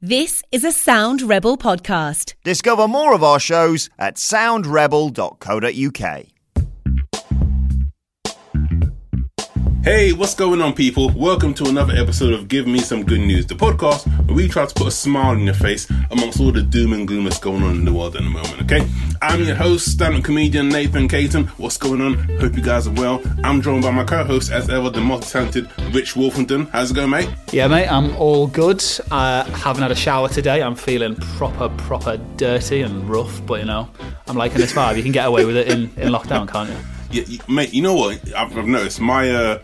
This 0.00 0.44
is 0.52 0.62
a 0.62 0.70
Sound 0.70 1.22
Rebel 1.22 1.58
podcast. 1.58 2.34
Discover 2.44 2.86
more 2.86 3.14
of 3.14 3.24
our 3.24 3.40
shows 3.40 3.90
at 3.98 4.14
soundrebel.co.uk. 4.14 6.26
Hey, 9.88 10.12
what's 10.12 10.34
going 10.34 10.60
on, 10.60 10.74
people? 10.74 11.08
Welcome 11.08 11.54
to 11.54 11.64
another 11.64 11.94
episode 11.94 12.34
of 12.34 12.46
Give 12.46 12.66
Me 12.66 12.78
Some 12.78 13.06
Good 13.06 13.20
News, 13.20 13.46
the 13.46 13.54
podcast 13.54 14.06
where 14.26 14.36
we 14.36 14.46
try 14.46 14.66
to 14.66 14.74
put 14.74 14.86
a 14.86 14.90
smile 14.90 15.30
on 15.30 15.44
your 15.44 15.54
face 15.54 15.88
amongst 16.10 16.40
all 16.40 16.52
the 16.52 16.60
doom 16.60 16.92
and 16.92 17.08
gloom 17.08 17.24
that's 17.24 17.38
going 17.38 17.62
on 17.62 17.76
in 17.76 17.84
the 17.86 17.92
world 17.94 18.14
at 18.14 18.20
the 18.20 18.28
moment, 18.28 18.60
okay? 18.60 18.86
I'm 19.22 19.44
your 19.44 19.56
host, 19.56 19.90
stand-up 19.90 20.24
comedian 20.24 20.68
Nathan 20.68 21.08
Caton. 21.08 21.46
What's 21.56 21.78
going 21.78 22.02
on? 22.02 22.18
Hope 22.38 22.54
you 22.54 22.60
guys 22.60 22.86
are 22.86 22.92
well. 22.92 23.22
I'm 23.42 23.62
joined 23.62 23.82
by 23.82 23.90
my 23.90 24.04
co-host, 24.04 24.52
as 24.52 24.68
ever, 24.68 24.90
the 24.90 25.00
multi-talented 25.00 25.70
Rich 25.94 26.16
Wolfenden. 26.16 26.68
How's 26.68 26.90
it 26.90 26.94
going, 26.94 27.08
mate? 27.08 27.30
Yeah, 27.50 27.66
mate, 27.68 27.88
I'm 27.88 28.14
all 28.16 28.46
good. 28.46 28.84
I 29.10 29.44
haven't 29.44 29.80
had 29.80 29.90
a 29.90 29.96
shower 29.96 30.28
today. 30.28 30.62
I'm 30.62 30.76
feeling 30.76 31.16
proper, 31.16 31.70
proper 31.70 32.18
dirty 32.36 32.82
and 32.82 33.08
rough, 33.08 33.40
but 33.46 33.60
you 33.60 33.64
know, 33.64 33.88
I'm 34.26 34.36
liking 34.36 34.58
this 34.58 34.74
vibe. 34.74 34.98
You 34.98 35.02
can 35.02 35.12
get 35.12 35.26
away 35.26 35.46
with 35.46 35.56
it 35.56 35.68
in, 35.68 35.84
in 35.96 36.12
lockdown, 36.12 36.46
can't 36.46 36.68
you? 36.68 36.76
Yeah, 37.10 37.22
you- 37.26 37.38
mate. 37.48 37.72
You 37.72 37.82
know 37.82 37.94
what? 37.94 38.20
I've, 38.34 38.56
I've 38.56 38.66
noticed 38.66 39.00
my 39.00 39.30
uh, 39.30 39.58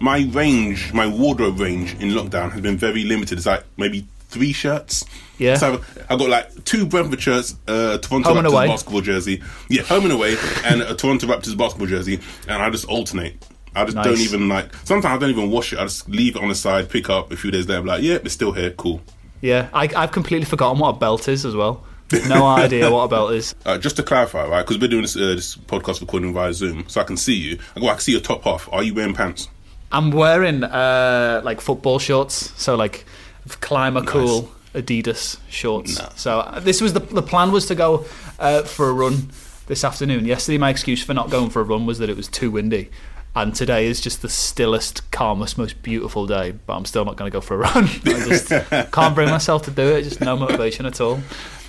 my 0.00 0.20
range, 0.30 0.92
my 0.92 1.06
wardrobe 1.06 1.58
range 1.60 1.94
in 1.94 2.10
lockdown 2.10 2.50
has 2.52 2.60
been 2.60 2.76
very 2.76 3.04
limited. 3.04 3.38
It's 3.38 3.46
like 3.46 3.64
maybe 3.76 4.06
three 4.28 4.52
shirts. 4.52 5.04
Yeah. 5.38 5.56
So 5.56 5.74
I've, 5.74 6.06
I've 6.10 6.18
got 6.18 6.28
like 6.28 6.64
two 6.64 6.84
Brentford 6.86 7.20
shirts, 7.22 7.54
uh, 7.68 7.98
Toronto 7.98 8.34
Home 8.34 8.44
Raptors 8.44 8.52
away. 8.52 8.66
basketball 8.66 9.00
jersey. 9.02 9.42
Yeah, 9.68 9.82
home 9.82 10.04
and 10.04 10.12
away, 10.12 10.36
and 10.64 10.82
a 10.82 10.94
Toronto 10.94 11.26
Raptors 11.28 11.56
basketball 11.56 11.86
jersey, 11.86 12.20
and 12.48 12.62
I 12.62 12.68
just 12.70 12.86
alternate. 12.86 13.36
I 13.76 13.84
just 13.84 13.96
don't 13.96 14.18
even 14.18 14.48
like. 14.48 14.74
Sometimes 14.84 15.16
I 15.16 15.18
don't 15.18 15.30
even 15.30 15.50
wash 15.50 15.72
it. 15.72 15.78
I 15.78 15.84
just 15.84 16.08
leave 16.08 16.34
it 16.34 16.42
on 16.42 16.48
the 16.48 16.54
side, 16.56 16.88
pick 16.90 17.08
up 17.08 17.30
a 17.30 17.36
few 17.36 17.52
days 17.52 17.68
later. 17.68 17.80
I'm 17.80 17.86
like, 17.86 18.02
yeah, 18.02 18.14
it's 18.14 18.32
still 18.34 18.50
here. 18.52 18.70
Cool. 18.72 19.00
Yeah, 19.40 19.68
I, 19.72 19.88
I've 19.94 20.10
completely 20.10 20.46
forgotten 20.46 20.80
what 20.80 20.88
a 20.96 20.98
belt 20.98 21.28
is 21.28 21.44
as 21.46 21.54
well. 21.54 21.84
No 22.28 22.46
idea 22.46 22.90
what 22.90 23.04
a 23.04 23.08
belt 23.08 23.32
is. 23.32 23.54
Uh, 23.66 23.76
just 23.76 23.96
to 23.96 24.02
clarify, 24.02 24.46
right? 24.46 24.64
Because 24.64 24.80
we're 24.80 24.88
doing 24.88 25.02
this, 25.02 25.14
uh, 25.14 25.34
this 25.34 25.56
podcast 25.56 26.00
recording 26.00 26.32
via 26.32 26.54
Zoom, 26.54 26.84
so 26.88 27.00
I 27.02 27.04
can 27.04 27.18
see 27.18 27.34
you. 27.34 27.58
I 27.76 27.80
go, 27.80 27.88
I 27.88 27.92
can 27.92 28.00
see 28.00 28.12
your 28.12 28.20
top 28.22 28.44
half. 28.44 28.68
Are 28.72 28.82
you 28.82 28.94
wearing 28.94 29.14
pants? 29.14 29.48
I'm 29.92 30.10
wearing 30.10 30.64
uh, 30.64 31.42
like 31.44 31.60
football 31.60 31.98
shorts, 31.98 32.52
so 32.60 32.76
like 32.76 33.04
ClimaCool 33.46 34.48
Adidas 34.74 35.38
shorts. 35.50 35.98
Nice. 35.98 36.20
So 36.20 36.40
uh, 36.40 36.60
this 36.60 36.80
was 36.80 36.92
the 36.92 37.00
the 37.00 37.22
plan 37.22 37.52
was 37.52 37.66
to 37.66 37.74
go 37.74 38.06
uh, 38.38 38.62
for 38.62 38.88
a 38.88 38.92
run 38.92 39.30
this 39.66 39.84
afternoon. 39.84 40.24
Yesterday, 40.24 40.58
my 40.58 40.70
excuse 40.70 41.02
for 41.02 41.14
not 41.14 41.30
going 41.30 41.50
for 41.50 41.60
a 41.60 41.64
run 41.64 41.86
was 41.86 41.98
that 41.98 42.08
it 42.08 42.16
was 42.16 42.28
too 42.28 42.50
windy. 42.50 42.90
And 43.36 43.54
today 43.54 43.86
is 43.86 44.00
just 44.00 44.22
the 44.22 44.28
stillest, 44.28 45.08
calmest, 45.12 45.58
most 45.58 45.80
beautiful 45.82 46.26
day. 46.26 46.52
But 46.52 46.74
I'm 46.74 46.84
still 46.84 47.04
not 47.04 47.16
going 47.16 47.30
to 47.30 47.32
go 47.32 47.40
for 47.40 47.54
a 47.54 47.58
run. 47.58 47.84
I 48.06 48.26
just 48.26 48.48
can't 48.92 49.14
bring 49.14 49.30
myself 49.30 49.62
to 49.64 49.70
do 49.70 49.82
it. 49.94 50.02
Just 50.02 50.20
no 50.20 50.36
motivation 50.36 50.86
at 50.86 51.00
all. 51.00 51.20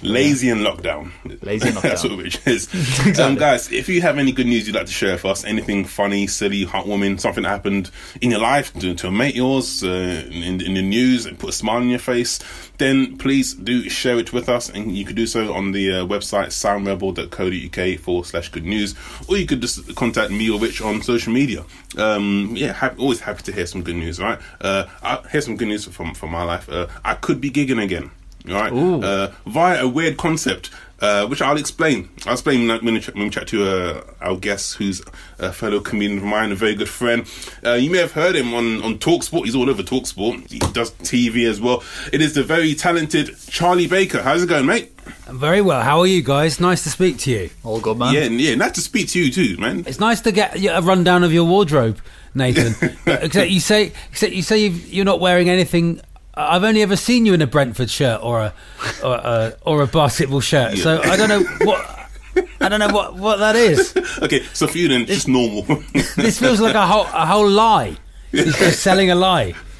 Lazy 0.02 0.50
in 0.50 0.60
lockdown. 0.60 1.12
Lazy 1.44 1.70
That's 1.72 2.04
lockdown. 2.04 2.10
what 2.16 2.24
Rich 2.24 2.48
is. 2.48 3.20
Um, 3.20 3.36
guys, 3.36 3.72
if 3.72 3.90
you 3.90 4.02
have 4.02 4.18
any 4.18 4.32
good 4.32 4.46
news 4.46 4.66
you'd 4.66 4.76
like 4.76 4.86
to 4.86 4.92
share 4.92 5.14
with 5.14 5.26
us, 5.26 5.44
anything 5.44 5.84
funny, 5.84 6.26
silly, 6.28 6.66
heartwarming, 6.66 7.20
something 7.20 7.44
that 7.44 7.50
happened 7.50 7.92
in 8.22 8.32
your 8.32 8.40
life 8.40 8.74
to, 8.80 8.94
to 8.96 9.08
a 9.08 9.12
mate 9.12 9.32
of 9.32 9.36
yours, 9.38 9.84
uh, 9.84 10.24
in, 10.32 10.62
in 10.62 10.74
the 10.76 10.82
news, 10.82 11.26
and 11.26 11.38
put 11.38 11.50
a 11.50 11.54
smile 11.54 11.78
on 11.78 11.90
your 11.90 12.00
face, 12.00 12.40
then 12.78 13.18
please 13.18 13.54
do 13.54 13.90
share 13.90 14.18
it 14.20 14.32
with 14.32 14.48
us. 14.48 14.70
And 14.70 14.96
you 14.96 15.04
could 15.06 15.16
do 15.18 15.28
so 15.28 15.54
on 15.54 15.72
the 15.74 15.92
uh, 15.92 16.06
website 16.06 16.48
soundrebel.co.uk 16.48 18.00
forward 18.00 18.26
slash 18.26 18.50
good 18.50 18.66
news, 18.66 18.96
or 19.28 19.38
you 19.38 19.46
could 19.46 19.62
just 19.62 19.96
contact 19.96 20.32
me 20.32 20.50
or 20.50 20.60
Rich 20.60 20.82
on 20.82 21.02
social 21.02 21.34
media. 21.34 21.66
Um, 21.98 22.54
yeah, 22.56 22.74
ha- 22.74 22.94
always 22.98 23.20
happy 23.22 23.44
to 23.44 23.52
hear 23.52 23.66
some 23.66 23.84
good 23.84 23.96
news, 23.96 24.20
right? 24.20 24.40
Uh, 24.62 24.86
I, 25.02 25.22
here's 25.30 25.46
some 25.46 25.58
good 25.58 25.68
news 25.68 25.86
from, 25.86 26.14
from 26.14 26.32
my 26.32 26.44
life. 26.44 26.70
Uh, 26.70 26.88
I 27.04 27.16
could 27.16 27.42
be 27.42 27.50
gigging 27.52 27.84
again. 27.84 28.12
All 28.50 28.56
right, 28.56 28.72
uh, 28.74 29.32
via 29.46 29.84
a 29.84 29.88
weird 29.88 30.18
concept, 30.18 30.70
uh, 31.02 31.28
which 31.28 31.42
I'll 31.42 31.58
explain. 31.58 32.10
I'll 32.26 32.34
explain 32.34 32.68
when 32.68 32.94
we, 32.96 33.00
ch- 33.00 33.14
when 33.14 33.24
we 33.26 33.30
chat 33.30 33.48
to 33.50 33.66
uh, 33.68 34.04
our 34.22 34.36
guest, 34.38 34.76
who's 34.76 35.02
a 35.38 35.52
fellow 35.54 35.80
comedian 35.80 36.18
of 36.20 36.24
mine, 36.26 36.52
a 36.52 36.56
very 36.56 36.76
good 36.76 36.90
friend. 36.90 37.26
Uh, 37.66 37.74
you 37.74 37.90
may 37.90 38.00
have 38.00 38.12
heard 38.14 38.36
him 38.36 38.54
on 38.54 38.82
on 38.82 38.98
Talksport. 39.00 39.46
He's 39.46 39.56
all 39.56 39.70
over 39.70 39.84
Talksport. 39.84 40.50
He 40.52 40.60
does 40.60 40.92
TV 40.92 41.48
as 41.50 41.62
well. 41.62 41.84
It 42.12 42.22
is 42.22 42.34
the 42.34 42.44
very 42.44 42.74
talented 42.76 43.36
Charlie 43.48 43.88
Baker. 43.88 44.22
How's 44.22 44.44
it 44.44 44.50
going, 44.50 44.66
mate? 44.66 44.92
Very 45.28 45.62
well. 45.62 45.82
How 45.82 46.00
are 46.00 46.08
you 46.08 46.22
guys? 46.22 46.60
Nice 46.60 46.84
to 46.84 46.90
speak 46.90 47.18
to 47.20 47.32
you. 47.32 47.50
All 47.64 47.80
good, 47.80 47.98
man. 47.98 48.14
Yeah, 48.14 48.26
yeah. 48.26 48.56
Nice 48.56 48.74
to 48.74 48.82
speak 48.82 49.10
to 49.10 49.20
you 49.24 49.32
too, 49.32 49.58
man. 49.58 49.84
It's 49.88 50.00
nice 50.00 50.22
to 50.22 50.32
get 50.32 50.56
a 50.64 50.82
rundown 50.82 51.24
of 51.24 51.32
your 51.34 51.46
wardrobe, 51.46 52.00
Nathan. 52.36 52.74
Except 53.08 53.50
you 53.50 53.60
say, 53.60 53.92
except 54.12 54.34
you 54.34 54.42
say 54.42 54.60
you've, 54.60 54.92
you're 54.94 55.06
not 55.06 55.20
wearing 55.20 55.50
anything. 55.50 56.02
I've 56.40 56.64
only 56.64 56.82
ever 56.82 56.96
seen 56.96 57.26
you 57.26 57.34
in 57.34 57.42
a 57.42 57.48
Brentford 57.48 57.90
shirt 57.90 58.24
or 58.24 58.40
a 58.40 58.54
or 59.04 59.16
a, 59.16 59.58
or 59.64 59.82
a 59.82 59.88
basketball 59.88 60.40
shirt. 60.40 60.78
So 60.78 61.02
I 61.02 61.18
don't 61.18 61.30
know 61.30 61.44
what 61.66 62.10
I 62.62 62.70
don't 62.70 62.80
know 62.80 62.94
what, 62.94 63.16
what 63.16 63.40
that 63.40 63.56
is. 63.56 63.94
Okay, 64.22 64.44
so 64.54 64.68
for 64.68 64.78
you 64.78 64.90
then, 64.90 65.02
it's 65.02 65.12
just 65.12 65.28
normal. 65.28 65.64
This 66.16 66.40
feels 66.40 66.60
like 66.60 66.76
a 66.76 66.86
whole 66.86 67.06
a 67.06 67.26
whole 67.26 67.48
lie. 67.50 67.98
He's 68.32 68.58
just 68.58 68.82
selling 68.82 69.10
a 69.10 69.16
lie. 69.16 69.54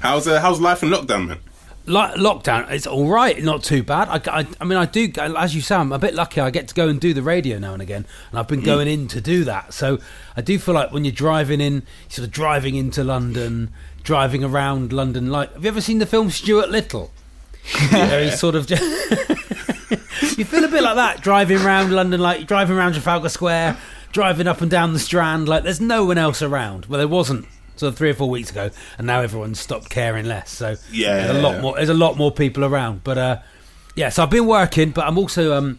how's 0.00 0.28
uh, 0.28 0.40
how's 0.40 0.60
life 0.60 0.82
in 0.82 0.90
lockdown, 0.90 1.28
man? 1.28 1.38
Lo- 1.86 2.12
lockdown, 2.16 2.70
it's 2.70 2.86
all 2.86 3.08
right, 3.08 3.42
not 3.42 3.62
too 3.64 3.82
bad. 3.82 4.08
I, 4.08 4.40
I, 4.40 4.46
I 4.60 4.64
mean, 4.64 4.76
I 4.76 4.84
do, 4.84 5.10
as 5.16 5.54
you 5.54 5.62
say, 5.62 5.74
I'm 5.74 5.90
a 5.90 5.98
bit 5.98 6.14
lucky. 6.14 6.38
I 6.38 6.50
get 6.50 6.68
to 6.68 6.74
go 6.74 6.86
and 6.88 7.00
do 7.00 7.14
the 7.14 7.22
radio 7.22 7.58
now 7.58 7.72
and 7.72 7.80
again, 7.80 8.04
and 8.30 8.38
I've 8.38 8.46
been 8.46 8.62
going 8.62 8.88
in 8.88 9.08
to 9.08 9.22
do 9.22 9.44
that. 9.44 9.72
So 9.72 9.98
I 10.36 10.42
do 10.42 10.58
feel 10.58 10.74
like 10.74 10.92
when 10.92 11.06
you're 11.06 11.12
driving 11.12 11.62
in, 11.62 11.84
sort 12.08 12.26
of 12.26 12.32
driving 12.32 12.74
into 12.74 13.02
London, 13.02 13.72
driving 14.08 14.42
around 14.42 14.90
London. 14.90 15.30
Like, 15.30 15.52
have 15.52 15.62
you 15.62 15.68
ever 15.68 15.82
seen 15.82 15.98
the 15.98 16.06
film 16.06 16.30
Stuart 16.30 16.70
Little? 16.70 17.10
Where 17.90 18.24
he's 18.24 18.40
sort 18.40 18.54
of 18.54 18.66
just. 18.66 18.82
you 20.38 20.46
feel 20.46 20.64
a 20.64 20.68
bit 20.68 20.82
like 20.82 20.94
that 20.94 21.20
driving 21.20 21.58
around 21.58 21.92
London, 21.92 22.18
like 22.18 22.46
driving 22.46 22.74
around 22.74 22.94
Trafalgar 22.94 23.28
Square, 23.28 23.76
driving 24.12 24.46
up 24.46 24.62
and 24.62 24.70
down 24.70 24.94
the 24.94 24.98
Strand. 24.98 25.46
Like, 25.46 25.62
there's 25.62 25.82
no 25.82 26.06
one 26.06 26.16
else 26.16 26.40
around. 26.40 26.86
Well, 26.86 26.96
there 26.96 27.06
wasn't. 27.06 27.46
Sort 27.76 27.92
of 27.92 27.98
three 27.98 28.08
or 28.10 28.14
four 28.14 28.30
weeks 28.30 28.50
ago, 28.50 28.70
and 28.96 29.06
now 29.06 29.20
everyone's 29.20 29.60
stopped 29.60 29.90
caring 29.90 30.24
less. 30.24 30.50
So 30.50 30.76
Yeah. 30.90 31.26
there's 31.26 31.36
a 31.36 31.40
lot 31.42 31.60
more. 31.60 31.74
There's 31.76 31.90
a 31.90 31.94
lot 31.94 32.16
more 32.16 32.32
people 32.32 32.64
around, 32.64 33.04
but 33.04 33.18
uh, 33.18 33.38
yeah. 33.94 34.08
So 34.08 34.22
I've 34.22 34.30
been 34.30 34.46
working, 34.46 34.90
but 34.90 35.06
I'm 35.06 35.16
also 35.18 35.52
um, 35.56 35.78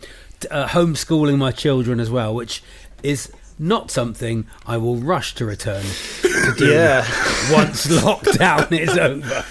uh, 0.51 0.67
homeschooling 0.67 1.37
my 1.39 1.51
children 1.51 1.99
as 1.99 2.09
well, 2.11 2.33
which 2.35 2.61
is 3.01 3.29
not 3.57 3.89
something 3.91 4.45
I 4.67 4.77
will 4.77 4.95
rush 4.97 5.33
to 5.35 5.45
return 5.45 5.83
to 6.53 6.57
do 6.57 6.71
Yeah. 6.71 7.01
once 7.51 7.87
lockdown 7.87 8.71
is 8.79 8.97
over. 8.97 9.45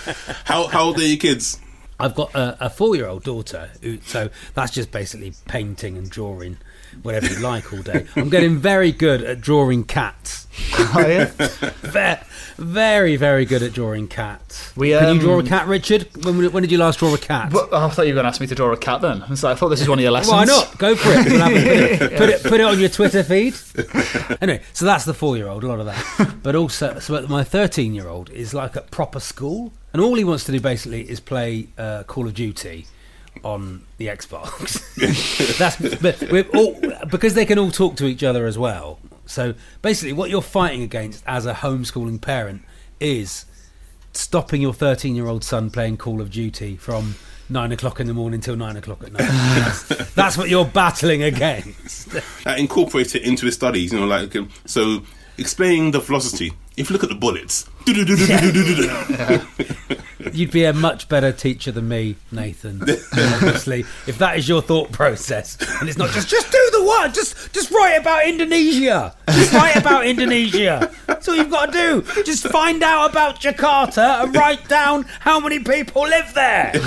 How 0.44 0.66
how 0.68 0.84
old 0.84 0.98
are 0.98 1.06
your 1.06 1.16
kids? 1.18 1.58
I've 2.00 2.14
got 2.14 2.32
a, 2.34 2.66
a 2.66 2.70
four-year-old 2.70 3.24
daughter, 3.24 3.70
who, 3.82 3.98
so 4.02 4.30
that's 4.54 4.70
just 4.70 4.92
basically 4.92 5.32
painting 5.48 5.98
and 5.98 6.08
drawing, 6.08 6.58
whatever 7.02 7.26
you 7.26 7.38
like, 7.40 7.72
all 7.72 7.82
day. 7.82 8.06
I'm 8.16 8.28
getting 8.28 8.58
very 8.58 8.92
good 8.92 9.22
at 9.22 9.40
drawing 9.40 9.84
cats. 9.84 10.46
Oh, 10.94 11.06
yeah. 11.06 11.24
Very, 11.88 12.18
very, 12.58 13.16
very 13.16 13.44
good 13.44 13.62
at 13.62 13.72
drawing 13.72 14.08
cats. 14.08 14.76
We, 14.76 14.90
Can 14.90 15.04
um, 15.04 15.16
you 15.16 15.22
draw 15.22 15.38
a 15.38 15.44
cat, 15.44 15.68
Richard? 15.68 16.08
When, 16.24 16.52
when 16.52 16.62
did 16.62 16.72
you 16.72 16.78
last 16.78 16.98
draw 16.98 17.14
a 17.14 17.18
cat? 17.18 17.52
But 17.52 17.72
I 17.72 17.88
thought 17.88 18.02
you 18.06 18.12
were 18.12 18.16
going 18.16 18.24
to 18.24 18.28
ask 18.28 18.40
me 18.40 18.48
to 18.48 18.54
draw 18.54 18.72
a 18.72 18.76
cat 18.76 19.00
then. 19.00 19.36
So 19.36 19.48
I 19.48 19.54
thought 19.54 19.68
this 19.68 19.78
was 19.78 19.88
one 19.88 19.98
of 19.98 20.02
your 20.02 20.10
lessons. 20.10 20.32
Why 20.32 20.44
not? 20.44 20.76
Go 20.76 20.96
for 20.96 21.10
it. 21.10 21.26
We'll 21.26 21.56
it. 21.56 21.98
Put, 21.98 22.12
it, 22.12 22.18
put 22.18 22.28
it. 22.28 22.42
Put 22.42 22.60
it 22.60 22.64
on 22.64 22.80
your 22.80 22.88
Twitter 22.88 23.22
feed. 23.22 23.54
Anyway, 24.40 24.62
so 24.72 24.84
that's 24.84 25.04
the 25.04 25.14
four-year-old. 25.14 25.62
A 25.62 25.68
lot 25.68 25.78
of 25.78 25.86
that, 25.86 26.36
but 26.42 26.56
also, 26.56 26.98
so 26.98 27.24
my 27.28 27.44
thirteen-year-old 27.44 28.30
is 28.30 28.54
like 28.54 28.76
at 28.76 28.90
proper 28.90 29.20
school, 29.20 29.72
and 29.92 30.02
all 30.02 30.16
he 30.16 30.24
wants 30.24 30.44
to 30.44 30.52
do 30.52 30.60
basically 30.60 31.08
is 31.08 31.20
play 31.20 31.68
uh, 31.78 32.02
Call 32.04 32.26
of 32.26 32.34
Duty 32.34 32.86
on 33.44 33.84
the 33.96 34.06
Xbox. 34.06 34.78
that's 35.58 35.76
but 36.00 36.30
we're 36.30 36.48
all 36.54 36.80
because 37.10 37.34
they 37.34 37.44
can 37.46 37.58
all 37.58 37.70
talk 37.70 37.96
to 37.96 38.06
each 38.06 38.22
other 38.22 38.46
as 38.46 38.58
well. 38.58 38.98
So 39.26 39.54
basically, 39.82 40.12
what 40.12 40.30
you're 40.30 40.42
fighting 40.42 40.82
against 40.82 41.22
as 41.26 41.46
a 41.46 41.54
homeschooling 41.54 42.20
parent 42.20 42.62
is 43.00 43.44
stopping 44.12 44.60
your 44.60 44.74
13 44.74 45.14
year 45.14 45.26
old 45.26 45.44
son 45.44 45.70
playing 45.70 45.96
Call 45.96 46.20
of 46.20 46.30
Duty 46.30 46.76
from 46.76 47.14
nine 47.48 47.72
o'clock 47.72 48.00
in 48.00 48.06
the 48.06 48.14
morning 48.14 48.40
till 48.40 48.56
nine 48.56 48.76
o'clock 48.76 49.02
at 49.04 49.12
night. 49.12 49.20
that's, 49.28 50.14
that's 50.14 50.36
what 50.36 50.48
you're 50.48 50.64
battling 50.64 51.22
against. 51.22 52.14
uh, 52.46 52.54
incorporate 52.58 53.14
it 53.14 53.22
into 53.22 53.46
his 53.46 53.54
studies. 53.54 53.92
You 53.92 54.00
know, 54.00 54.06
like 54.06 54.34
um, 54.36 54.48
so 54.66 55.02
explaining 55.38 55.92
the 55.92 56.00
velocity. 56.00 56.52
If 56.76 56.90
you 56.90 56.94
look 56.94 57.02
at 57.02 57.08
the 57.08 57.14
bullets, 57.14 57.68
You'd 60.32 60.50
be 60.50 60.64
a 60.64 60.72
much 60.72 61.08
better 61.08 61.32
teacher 61.32 61.72
than 61.72 61.88
me, 61.88 62.16
Nathan. 62.30 62.82
Obviously, 62.82 63.80
if 64.06 64.18
that 64.18 64.36
is 64.36 64.48
your 64.48 64.60
thought 64.60 64.92
process, 64.92 65.56
and 65.80 65.88
it's 65.88 65.96
not 65.96 66.10
just 66.10 66.28
just 66.28 66.52
do 66.52 66.68
the 66.72 66.84
one, 66.84 67.12
just 67.12 67.52
just 67.52 67.70
write 67.70 67.94
about 67.94 68.26
Indonesia, 68.26 69.14
just 69.30 69.52
write 69.54 69.76
about 69.76 70.06
Indonesia. 70.06 70.92
That's 71.06 71.28
all 71.28 71.36
you've 71.36 71.50
got 71.50 71.72
to 71.72 71.78
do. 71.78 72.22
Just 72.24 72.46
find 72.48 72.82
out 72.82 73.10
about 73.10 73.40
Jakarta 73.40 74.24
and 74.24 74.36
write 74.36 74.68
down 74.68 75.04
how 75.20 75.40
many 75.40 75.60
people 75.60 76.02
live 76.02 76.34
there. 76.34 76.72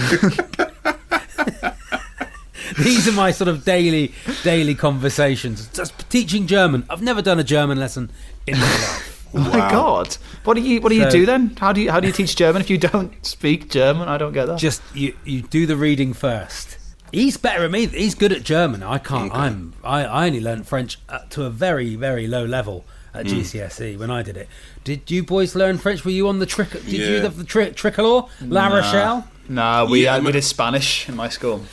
These 2.78 3.08
are 3.08 3.12
my 3.12 3.32
sort 3.32 3.48
of 3.48 3.66
daily 3.66 4.14
daily 4.44 4.76
conversations. 4.76 5.68
Just 5.70 6.10
teaching 6.10 6.48
German. 6.48 6.86
I've 6.90 7.02
never 7.02 7.22
done 7.22 7.40
a 7.40 7.44
German 7.44 7.80
lesson 7.80 8.12
in 8.48 8.56
my 8.58 8.62
life. 8.66 9.08
Oh 9.34 9.40
my 9.40 9.72
god! 9.72 10.18
What 10.44 10.56
do 10.56 10.62
you 10.62 10.82
What 10.82 10.90
do 10.90 10.96
you 10.96 11.10
do 11.10 11.26
then? 11.26 11.56
How 11.58 11.72
do 11.72 11.80
you 11.80 11.90
How 11.90 12.02
do 12.02 12.08
you 12.08 12.12
teach 12.12 12.36
German 12.36 12.62
if 12.62 12.70
you 12.70 12.78
don't 12.78 13.14
speak 13.26 13.70
German? 13.70 14.10
I 14.10 14.18
don't 14.18 14.34
get 14.34 14.48
that. 14.48 14.60
Just 14.60 14.82
you, 14.94 15.16
you 15.24 15.42
do 15.42 15.66
the 15.66 15.78
reading 15.78 16.12
first. 16.12 16.78
He's 17.14 17.38
better 17.38 17.64
at 17.64 17.72
me. 17.72 17.86
He's 17.86 18.14
good 18.14 18.34
at 18.34 18.44
German. 18.44 18.84
I 18.84 18.98
can't. 18.98 19.34
I'm. 19.34 19.74
I, 19.86 20.04
I 20.04 20.26
only 20.28 20.42
learned 20.42 20.68
French 20.68 20.98
up 21.08 21.30
to 21.30 21.46
a 21.46 21.50
very 21.50 21.96
very 21.96 22.28
low 22.28 22.44
level 22.44 22.84
at 23.14 23.26
GCSE 23.26 23.94
E 23.94 23.96
when 23.96 24.12
I 24.12 24.22
did 24.22 24.36
it. 24.36 24.50
Did 24.84 25.10
you 25.10 25.24
boys 25.24 25.56
learn 25.56 25.78
French? 25.78 26.04
Were 26.04 26.12
you 26.12 26.28
on 26.28 26.40
the 26.40 26.46
trick? 26.46 26.72
Did 26.72 26.88
you 26.88 27.06
Yeah. 27.16 27.22
have 27.22 27.38
the 27.38 27.46
tri- 27.46 27.70
tricolor? 27.72 28.24
La 28.42 28.68
Rochelle. 28.68 29.30
Nah, 29.48 29.86
we 29.86 30.04
Yeah, 30.04 30.16
uh, 30.16 30.22
we 30.24 30.34
did 30.34 30.44
Spanish 30.44 31.08
in 31.08 31.16
my 31.16 31.30
school. 31.30 31.64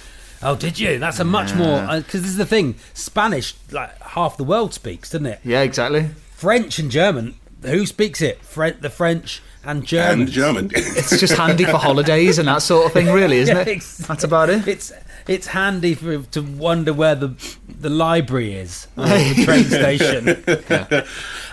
Oh, 0.45 0.55
did 0.55 0.79
you? 0.79 1.01
That's 1.01 1.19
a 1.19 1.25
much 1.25 1.53
more 1.57 1.81
because 1.97 2.23
this 2.23 2.31
is 2.31 2.37
the 2.37 2.47
thing. 2.47 2.77
Spanish, 2.95 3.57
like 3.73 4.01
half 4.01 4.37
the 4.37 4.45
world 4.45 4.73
speaks, 4.75 5.11
doesn't 5.11 5.27
it? 5.27 5.41
Yeah, 5.45 5.63
exactly. 5.63 6.11
French 6.39 6.79
and 6.79 6.89
German. 6.91 7.35
Who 7.63 7.85
speaks 7.85 8.23
it? 8.23 8.41
Fre- 8.45 8.69
the 8.81 8.89
French 8.91 9.43
and 9.65 9.85
German. 9.85 10.21
And 10.23 10.31
German. 10.31 10.71
It's 10.73 11.19
just 11.19 11.35
handy 11.37 11.65
for 11.65 11.77
holidays 11.79 12.39
and 12.39 12.47
that 12.47 12.63
sort 12.63 12.87
of 12.87 12.93
thing, 12.93 13.09
really, 13.13 13.39
isn't 13.39 13.57
Yeah, 13.67 13.75
it? 13.75 13.83
That's 14.07 14.23
about 14.23 14.49
it. 14.49 14.69
It's 14.69 14.93
it's 15.27 15.49
handy 15.49 15.95
for 15.95 16.23
to 16.23 16.41
wonder 16.43 16.93
where 16.93 17.17
the 17.17 17.35
the 17.69 17.91
library 17.91 18.53
is 18.55 18.87
or 18.97 19.07
the 19.07 19.43
train 19.45 19.65
station. 19.65 20.29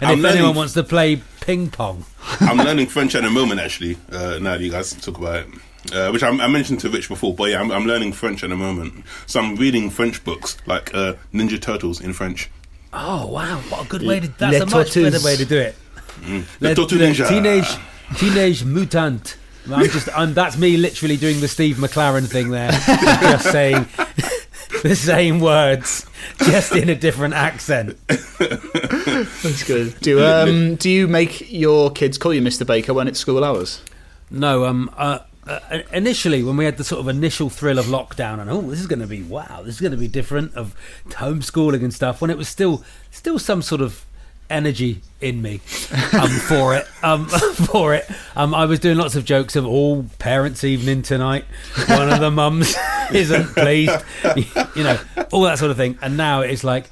And 0.02 0.10
I'm 0.10 0.18
if 0.20 0.24
learning- 0.24 0.38
anyone 0.40 0.56
wants 0.56 0.74
to 0.74 0.84
play 0.84 1.20
ping 1.42 1.72
pong, 1.72 2.06
I'm 2.42 2.58
learning 2.58 2.88
French 2.88 3.16
at 3.16 3.24
the 3.24 3.30
moment, 3.32 3.60
actually. 3.62 3.98
Uh, 4.12 4.38
now 4.40 4.52
that 4.58 4.62
you 4.62 4.70
guys 4.70 4.94
talk 4.94 5.18
about 5.18 5.38
it, 5.38 5.48
uh, 5.96 6.10
which 6.12 6.22
I, 6.22 6.28
I 6.30 6.48
mentioned 6.48 6.82
to 6.82 6.90
Rich 6.90 7.08
before, 7.10 7.34
but 7.34 7.46
yeah, 7.50 7.60
I'm, 7.62 7.72
I'm 7.72 7.86
learning 7.86 8.12
French 8.14 8.44
at 8.44 8.50
the 8.52 8.56
moment. 8.58 9.04
So 9.26 9.40
I'm 9.40 9.56
reading 9.56 9.90
French 9.90 10.24
books 10.24 10.58
like 10.68 10.94
uh, 10.94 11.14
Ninja 11.34 11.60
Turtles 11.60 12.00
in 12.02 12.14
French. 12.14 12.50
Oh 12.98 13.28
wow, 13.28 13.60
what 13.70 13.86
a 13.86 13.90
good 13.90 14.04
way 14.04 14.22
to. 14.22 14.28
That's 14.28 14.56
a 14.58 14.66
Les 14.66 14.72
much 14.74 14.94
better 14.96 15.26
way 15.26 15.36
to 15.36 15.46
do 15.46 15.58
it. 15.58 15.76
The 16.22 16.46
Le- 16.70 16.76
Tortue 16.76 16.98
le 16.98 17.08
Ninja. 17.08 17.28
Teenage 17.28 17.78
Teenage 18.18 18.64
Mutant. 18.64 19.38
I'm 19.70 19.86
just. 19.90 20.10
I'm, 20.16 20.34
that's 20.34 20.58
me 20.58 20.78
literally 20.78 21.18
doing 21.18 21.42
the 21.42 21.48
Steve 21.48 21.78
McClaren 21.78 22.28
thing 22.28 22.52
there, 22.52 22.72
just 23.22 23.52
saying 23.52 23.86
the 24.84 24.96
same 24.96 25.40
words, 25.40 26.06
just 26.40 26.74
in 26.74 26.90
a 26.90 26.96
different 26.96 27.34
accent. 27.34 27.98
That's 28.08 29.64
good. 29.64 30.00
Do 30.00 30.24
um 30.24 30.76
do 30.76 30.90
you 30.90 31.08
make 31.08 31.52
your 31.52 31.92
kids 31.92 32.18
call 32.18 32.34
you 32.34 32.42
Mr. 32.42 32.66
Baker 32.66 32.94
when 32.94 33.08
it's 33.08 33.20
school 33.20 33.44
hours? 33.44 33.82
No, 34.32 34.66
um, 34.66 34.90
uh, 34.98 35.20
uh, 35.48 35.80
initially 35.92 36.44
when 36.44 36.58
we 36.58 36.66
had 36.66 36.78
the 36.78 36.84
sort 36.84 37.00
of 37.00 37.08
initial 37.08 37.50
thrill 37.50 37.78
of 37.78 37.86
lockdown 37.86 38.40
and 38.40 38.50
oh, 38.50 38.62
this 38.62 38.80
is 38.80 38.88
going 38.88 39.00
to 39.00 39.08
be 39.08 39.22
wow, 39.22 39.62
this 39.64 39.76
is 39.76 39.82
going 39.82 39.92
to 39.92 39.98
be 39.98 40.08
different 40.08 40.54
of 40.56 40.76
homeschooling 41.10 41.84
and 41.84 41.94
stuff. 41.94 42.22
When 42.22 42.30
it 42.30 42.38
was 42.38 42.50
still 42.50 42.84
still 43.12 43.38
some 43.38 43.62
sort 43.62 43.82
of 43.82 44.06
energy 44.50 45.02
in 45.22 45.42
me 45.42 45.56
um, 46.20 46.30
for 46.30 46.76
it, 46.76 46.88
um, 47.04 47.28
for 47.70 47.94
it. 47.94 48.10
Um, 48.36 48.54
I 48.54 48.66
was 48.66 48.80
doing 48.80 48.98
lots 48.98 49.16
of 49.16 49.26
jokes 49.26 49.56
of 49.56 49.66
all 49.66 50.06
parents' 50.20 50.64
evening 50.64 51.02
tonight. 51.02 51.46
One 51.88 52.12
of 52.12 52.20
the 52.20 52.32
mums 52.32 52.76
isn't 53.12 53.48
pleased, 53.50 54.04
you 54.76 54.84
know, 54.84 55.00
all 55.32 55.44
that 55.44 55.60
sort 55.60 55.72
of 55.72 55.78
thing. 55.78 55.98
And 56.02 56.18
now 56.18 56.42
it's 56.42 56.64
like. 56.64 56.90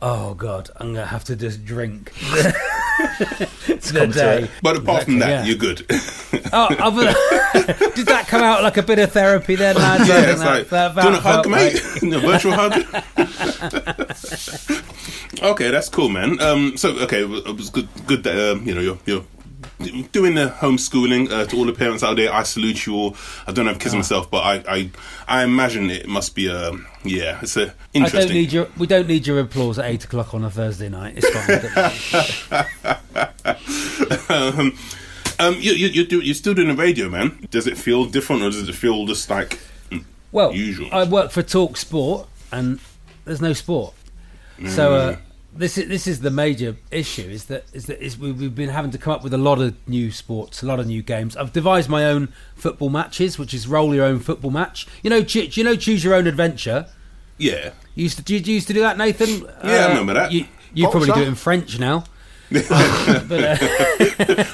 Oh 0.00 0.34
God! 0.34 0.68
I'm 0.76 0.92
gonna 0.92 1.06
have 1.06 1.24
to 1.24 1.36
just 1.36 1.64
drink 1.64 2.12
the, 2.98 3.48
come 3.68 3.80
to 3.80 3.92
day. 4.06 4.48
But 4.62 4.76
apart 4.76 5.04
from 5.04 5.18
that, 5.20 5.28
yeah. 5.28 5.44
you're 5.44 5.56
good. 5.56 5.86
Oh, 6.52 6.74
other, 6.78 7.04
did 7.94 8.06
that 8.06 8.26
come 8.28 8.42
out 8.42 8.62
like 8.62 8.76
a 8.76 8.82
bit 8.82 8.98
of 8.98 9.12
therapy 9.12 9.54
then, 9.56 9.76
lads? 9.76 10.08
Yeah, 10.08 10.30
it's 10.30 10.40
that- 10.40 10.54
like, 10.58 10.68
that- 10.68 10.94
do 10.94 11.10
you 11.10 11.20
hug, 11.20 11.48
mate? 11.48 11.74
like- 11.74 12.02
a 12.12 12.18
virtual 12.20 12.52
hug? 12.52 12.84
okay, 15.42 15.70
that's 15.70 15.88
cool, 15.88 16.08
man. 16.08 16.40
Um, 16.40 16.76
so, 16.76 16.90
okay, 17.00 17.22
it 17.22 17.56
was 17.56 17.70
good, 17.70 17.88
good 18.06 18.22
that, 18.24 18.52
um, 18.52 18.66
you 18.66 18.74
know, 18.74 18.80
you're, 18.80 18.98
you're 19.06 19.24
doing 20.12 20.34
the 20.34 20.54
homeschooling 20.58 21.30
uh, 21.30 21.44
to 21.46 21.56
all 21.56 21.64
the 21.66 21.72
parents 21.72 22.02
out 22.02 22.16
there. 22.16 22.32
I 22.32 22.42
salute 22.44 22.86
you 22.86 22.94
all. 22.94 23.16
I 23.46 23.52
don't 23.52 23.66
have 23.66 23.78
kids 23.78 23.94
Ah. 23.94 23.98
myself, 23.98 24.30
but 24.30 24.38
I, 24.44 24.62
I, 24.68 24.90
I 25.28 25.44
imagine 25.44 25.90
it 25.90 26.06
must 26.08 26.34
be, 26.34 26.46
a 26.46 26.72
yeah, 27.04 27.40
it's 27.42 27.56
a 27.56 27.74
interesting. 27.92 28.20
I 28.20 28.24
don't 28.24 28.32
need 28.34 28.52
your. 28.52 28.68
We 28.78 28.86
don't 28.86 29.08
need 29.08 29.26
your 29.26 29.40
applause 29.40 29.78
at 29.78 29.86
eight 29.86 30.04
o'clock 30.04 30.32
on 30.34 30.44
a 30.44 30.50
Thursday 30.50 30.88
night. 30.88 31.14
It's 31.16 31.28
fine. 31.28 32.64
um, 34.28 34.72
um, 35.38 35.54
you, 35.58 35.72
you, 35.72 35.88
you 35.88 36.06
do, 36.06 36.20
you're 36.20 36.34
still 36.34 36.54
doing 36.54 36.68
the 36.68 36.74
radio, 36.76 37.08
man. 37.08 37.46
Does 37.50 37.66
it 37.66 37.76
feel 37.76 38.04
different, 38.06 38.42
or 38.42 38.50
does 38.50 38.68
it 38.68 38.74
feel 38.74 39.04
just 39.06 39.28
like 39.30 39.58
well, 40.32 40.52
Usual. 40.54 40.88
I 40.92 41.04
work 41.04 41.30
for 41.30 41.42
Talk 41.42 41.76
Sport, 41.76 42.28
and 42.50 42.80
there's 43.24 43.40
no 43.40 43.52
sport. 43.52 43.94
So 44.68 44.90
Mm. 44.90 45.14
uh, 45.14 45.16
this 45.56 45.78
is 45.78 45.88
this 45.88 46.06
is 46.06 46.20
the 46.20 46.30
major 46.30 46.76
issue. 46.90 47.22
Is 47.28 47.44
that 47.46 47.64
is 47.72 47.86
that 47.86 48.00
is 48.04 48.18
we, 48.18 48.32
we've 48.32 48.54
been 48.54 48.70
having 48.70 48.90
to 48.90 48.98
come 48.98 49.12
up 49.12 49.22
with 49.22 49.32
a 49.34 49.38
lot 49.38 49.60
of 49.60 49.74
new 49.88 50.10
sports, 50.10 50.62
a 50.62 50.66
lot 50.66 50.80
of 50.80 50.86
new 50.86 51.02
games. 51.02 51.36
I've 51.36 51.52
devised 51.52 51.88
my 51.88 52.04
own 52.06 52.32
football 52.54 52.90
matches, 52.90 53.38
which 53.38 53.54
is 53.54 53.66
roll 53.68 53.94
your 53.94 54.04
own 54.04 54.18
football 54.18 54.50
match. 54.50 54.86
You 55.02 55.10
know, 55.10 55.22
do 55.22 55.40
you 55.42 55.64
know 55.64 55.76
choose 55.76 56.02
your 56.04 56.14
own 56.14 56.26
adventure? 56.26 56.86
yeah? 57.38 57.70
You 57.94 58.02
used 58.04 58.16
to, 58.18 58.24
did 58.24 58.46
you 58.48 58.54
used 58.54 58.66
to 58.66 58.72
do 58.72 58.80
that, 58.80 58.98
Nathan? 58.98 59.46
Uh, 59.46 59.60
Yeah, 59.64 59.70
I 59.86 59.88
remember 59.90 60.14
that. 60.14 60.32
You, 60.32 60.46
you 60.72 60.88
probably 60.88 61.12
do 61.12 61.20
it 61.22 61.28
in 61.28 61.36
French 61.36 61.78
now. 61.78 62.02
but 62.50 62.70
uh, 62.70 63.56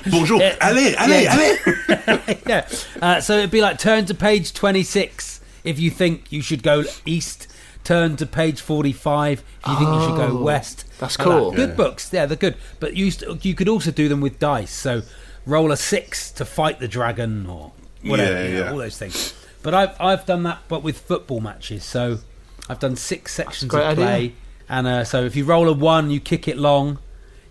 Bonjour, 0.11 0.41
allez, 0.61 0.95
allez, 0.99 1.25
yeah. 1.25 1.59
allez. 2.07 2.43
yeah, 2.47 2.69
uh, 3.03 3.21
so 3.21 3.39
it'd 3.39 3.51
be 3.51 3.61
like 3.63 3.79
turn 3.79 4.05
to 4.07 4.15
page 4.15 4.53
twenty 4.55 4.83
six 4.83 5.41
if 5.65 5.79
you 5.81 5.91
think 5.91 6.31
you 6.33 6.41
should 6.43 6.63
go 6.63 6.85
east. 7.05 7.47
Turn 7.83 8.17
to 8.17 8.27
page 8.27 8.61
forty 8.61 8.93
five 8.93 9.43
if 9.63 9.67
you 9.69 9.77
think 9.77 9.89
you 9.95 10.01
should 10.03 10.17
go 10.17 10.39
Oh, 10.39 10.43
west. 10.43 10.85
That's 11.01 11.19
Like 11.19 11.27
that. 11.29 11.35
cool. 11.39 11.51
Good 11.53 11.77
books, 11.77 12.11
yeah, 12.13 12.27
they're 12.27 12.37
good. 12.37 12.57
But 12.79 12.95
you 12.95 13.11
st- 13.11 13.45
you 13.45 13.55
could 13.55 13.69
also 13.69 13.91
do 13.91 14.09
them 14.09 14.21
with 14.21 14.39
dice. 14.39 14.73
So 14.73 15.03
roll 15.47 15.73
a 15.73 15.77
six 15.77 16.31
to 16.33 16.45
fight 16.45 16.79
the 16.79 16.87
dragon 16.89 17.47
or 17.47 17.73
whatever, 18.05 18.33
Yeah, 18.33 18.49
you 18.49 18.65
know, 18.65 18.73
all 18.73 18.79
those 18.79 18.99
things. 18.99 19.35
But 19.63 19.75
I've 19.75 20.01
I've 20.01 20.25
done 20.27 20.43
that, 20.45 20.61
but 20.69 20.83
with 20.83 20.99
football 21.01 21.41
matches. 21.41 21.85
So 21.85 22.19
I've 22.69 22.79
done 22.79 22.97
six 22.97 23.35
sections 23.35 23.71
great 23.71 23.83
of 23.83 23.99
idea. 23.99 24.05
play, 24.05 24.33
and 24.69 24.87
uh, 24.87 25.05
so 25.05 25.25
if 25.25 25.35
you 25.37 25.45
roll 25.45 25.69
a 25.69 25.73
one, 25.73 26.11
you 26.11 26.21
kick 26.21 26.47
it 26.49 26.57
long. 26.57 26.99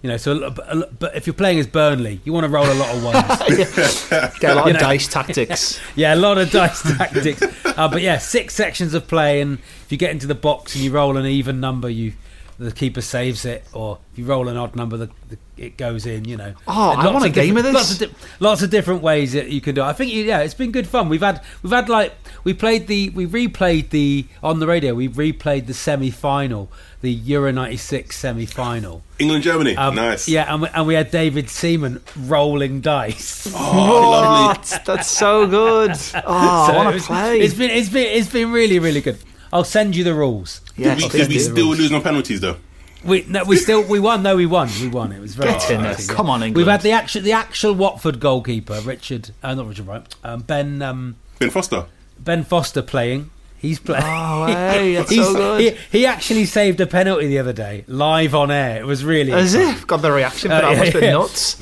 You 0.02 0.10
know, 0.10 0.16
so 0.18 0.42
a 0.44 0.50
but, 0.50 0.66
a 0.72 0.90
but 0.98 1.16
if 1.18 1.28
you're 1.28 1.34
playing 1.34 1.60
as 1.60 1.68
Burnley, 1.68 2.22
you 2.24 2.32
want 2.32 2.46
to 2.46 2.50
roll 2.50 2.66
a 2.66 2.74
lot 2.74 2.96
of 2.96 3.04
ones. 3.04 3.60
Get 4.40 4.52
a 4.52 4.56
lot 4.56 4.66
You 4.68 4.72
of 4.72 4.74
know. 4.76 4.80
dice 4.80 5.08
tactics. 5.10 5.78
yeah, 5.96 6.14
a 6.14 6.16
lot 6.16 6.38
of 6.38 6.50
dice 6.52 6.82
tactics. 6.98 7.42
Uh, 7.66 7.88
but 7.90 8.02
yeah, 8.02 8.18
six 8.18 8.56
sections 8.56 8.94
of 8.94 9.08
play, 9.10 9.42
and 9.42 9.60
if 9.60 9.88
you 9.92 9.98
get 9.98 10.12
into 10.12 10.26
the 10.26 10.36
box 10.36 10.74
and 10.76 10.84
you 10.86 10.92
roll 10.92 11.18
an 11.18 11.26
even 11.26 11.60
number, 11.60 11.90
you 11.90 12.14
the 12.60 12.72
keeper 12.72 13.02
saves 13.02 13.46
it, 13.46 13.64
or 13.74 13.98
if 14.12 14.20
you 14.20 14.26
roll 14.26 14.48
an 14.50 14.58
odd 14.58 14.76
number, 14.76 14.98
the, 14.98 15.10
the, 15.30 15.38
it 15.58 15.78
goes 15.78 16.06
in. 16.06 16.26
You 16.26 16.38
know. 16.38 16.54
Oh, 16.68 16.92
And 16.92 17.02
I 17.02 17.04
lots 17.06 17.14
want 17.14 17.26
a 17.26 17.28
of 17.30 17.34
game 17.34 17.56
different- 17.56 17.68
of 17.70 17.74
Lots 17.74 17.98
this. 17.98 18.02
of, 18.10 18.20
di- 18.20 18.26
lots 18.40 18.62
of 18.62 18.70
different 18.70 19.02
ways 19.02 19.34
that 19.34 19.48
you 19.50 19.62
can 19.62 19.76
do. 19.76 19.82
it. 19.82 19.86
I 19.86 19.94
think 19.94 20.14
yeah, 20.14 20.40
it's 20.42 20.54
been 20.54 20.72
good 20.72 20.88
fun. 20.88 21.10
We've 21.10 21.22
had 21.22 21.42
we've 21.64 21.72
had 21.74 21.90
like 21.90 22.14
we 22.44 22.54
played 22.54 22.88
the 22.88 23.10
we 23.12 23.26
replayed 23.26 23.90
the 23.90 24.26
on 24.44 24.60
the 24.60 24.68
radio. 24.68 24.94
We 24.94 25.08
replayed 25.10 25.68
the 25.68 25.74
semi 25.74 26.12
final, 26.12 26.70
the 27.02 27.12
Euro 27.12 27.52
'96 27.52 28.16
semi 28.16 28.46
final. 28.46 29.04
England, 29.20 29.44
Germany, 29.44 29.76
Um, 29.76 29.96
nice. 29.96 30.28
Yeah, 30.30 30.52
and 30.54 30.62
we, 30.62 30.68
and 30.70 30.88
we 30.88 30.94
had 30.94 31.12
David 31.12 31.50
Seaman 31.50 32.02
rolling 32.18 32.82
dice. 32.82 33.52
Oh. 33.56 34.48
What? 34.48 34.82
That's 34.86 35.10
so 35.10 35.48
good. 35.48 35.92
Oh, 36.26 36.68
So 36.68 36.74
I 36.74 36.76
want 36.76 37.00
to 37.00 37.06
play. 37.06 37.40
It's 37.42 37.54
been 37.54 37.70
it's 37.72 37.90
been 37.90 38.08
it's 38.08 38.30
been 38.30 38.52
really 38.52 38.80
really 38.80 39.02
good. 39.02 39.18
I'll 39.52 39.64
send 39.64 39.96
you 39.96 40.04
the 40.04 40.14
rules. 40.14 40.62
Yes, 40.80 41.02
Did 41.02 41.14
we, 41.14 41.20
did 41.20 41.28
we 41.30 41.40
still 41.40 41.68
lose 41.68 41.92
on 41.92 42.02
penalties 42.02 42.42
though? 42.42 42.58
We 43.04 43.26
no, 43.30 43.46
we 43.46 43.56
still 43.56 43.84
we 43.84 44.00
won. 44.00 44.24
No, 44.24 44.36
we 44.36 44.46
won. 44.46 44.70
We 44.82 44.90
won. 44.90 45.12
It 45.12 45.22
was 45.22 45.36
very 45.36 45.54
Get 45.54 45.72
in 45.72 45.82
there. 45.84 45.96
Come 46.10 46.30
on, 46.30 46.44
England. 46.44 46.58
We've 46.58 46.68
had 46.68 46.82
the 46.82 46.92
actual 46.92 47.22
the 47.22 47.32
actual 47.32 47.74
Watford 47.74 48.20
goalkeeper, 48.20 48.82
Richard. 48.84 49.32
Uh, 49.42 49.54
not 49.56 49.68
Richard 49.68 49.88
Wright. 49.88 50.16
Um, 50.24 50.42
ben 50.42 50.82
um, 50.82 51.16
Ben 51.40 51.50
Foster. 51.50 51.86
Ben 52.20 52.44
Foster 52.44 52.82
playing. 52.82 53.30
He's 53.58 53.80
playing. 53.80 54.04
Oh, 54.06 54.46
hey, 54.48 54.96
that's 54.96 55.16
so 55.16 55.34
good. 55.34 55.62
He, 55.92 56.00
he 56.00 56.06
actually 56.06 56.46
saved 56.46 56.80
a 56.82 56.88
penalty 56.88 57.28
the 57.28 57.40
other 57.40 57.54
day, 57.54 57.84
live 57.88 58.34
on 58.36 58.52
air. 58.52 58.82
It 58.82 58.86
was 58.86 59.04
really. 59.06 59.32
As 59.32 59.54
exciting. 59.54 59.76
if 59.76 59.88
got 59.88 60.02
the 60.02 60.12
reaction 60.12 60.50
for 60.50 60.56
Uh, 60.56 60.62
that 60.62 60.72
yeah, 60.72 60.80
must 60.80 60.92
have 60.94 61.02
been 61.02 61.14
nuts. 61.14 61.62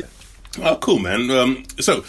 Yeah. 0.00 0.06
Oh, 0.62 0.76
cool, 0.76 0.98
man. 0.98 1.30
Um, 1.30 1.64
so, 1.80 2.02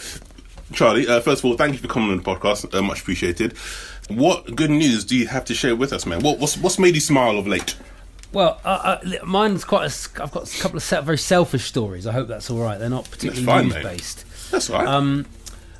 Charlie, 0.74 1.08
uh, 1.08 1.22
first 1.22 1.40
of 1.40 1.46
all, 1.46 1.56
thank 1.56 1.74
you 1.74 1.80
for 1.80 1.88
coming 1.88 2.12
on 2.12 2.18
the 2.18 2.24
podcast. 2.24 2.74
Uh, 2.74 2.82
much 2.82 3.02
appreciated. 3.02 3.58
What 4.10 4.56
good 4.56 4.70
news 4.70 5.04
do 5.06 5.16
you 5.16 5.28
have 5.28 5.46
to 5.46 5.54
share 5.54 5.76
with 5.76 5.94
us, 5.94 6.06
man? 6.06 6.22
What, 6.22 6.40
what's 6.40 6.58
what's 6.58 6.80
made 6.80 6.96
you 6.96 7.02
smile 7.02 7.38
of 7.38 7.48
late? 7.48 7.76
Well, 8.34 8.60
uh, 8.66 9.00
uh, 9.02 9.26
mine's 9.26 9.64
quite. 9.64 9.90
A, 9.90 10.24
I've 10.24 10.32
got 10.32 10.54
a 10.54 10.62
couple 10.62 10.78
of 10.78 10.84
set 10.84 11.04
very 11.04 11.18
selfish 11.18 11.66
stories. 11.66 12.06
I 12.06 12.12
hope 12.12 12.28
that's 12.28 12.50
all 12.50 12.60
right. 12.60 12.78
They're 12.78 12.90
not 12.90 13.10
particularly 13.10 13.70
news 13.70 13.84
based. 13.84 14.52
That's 14.52 14.70
right. 14.70 14.88
Um, 14.88 15.26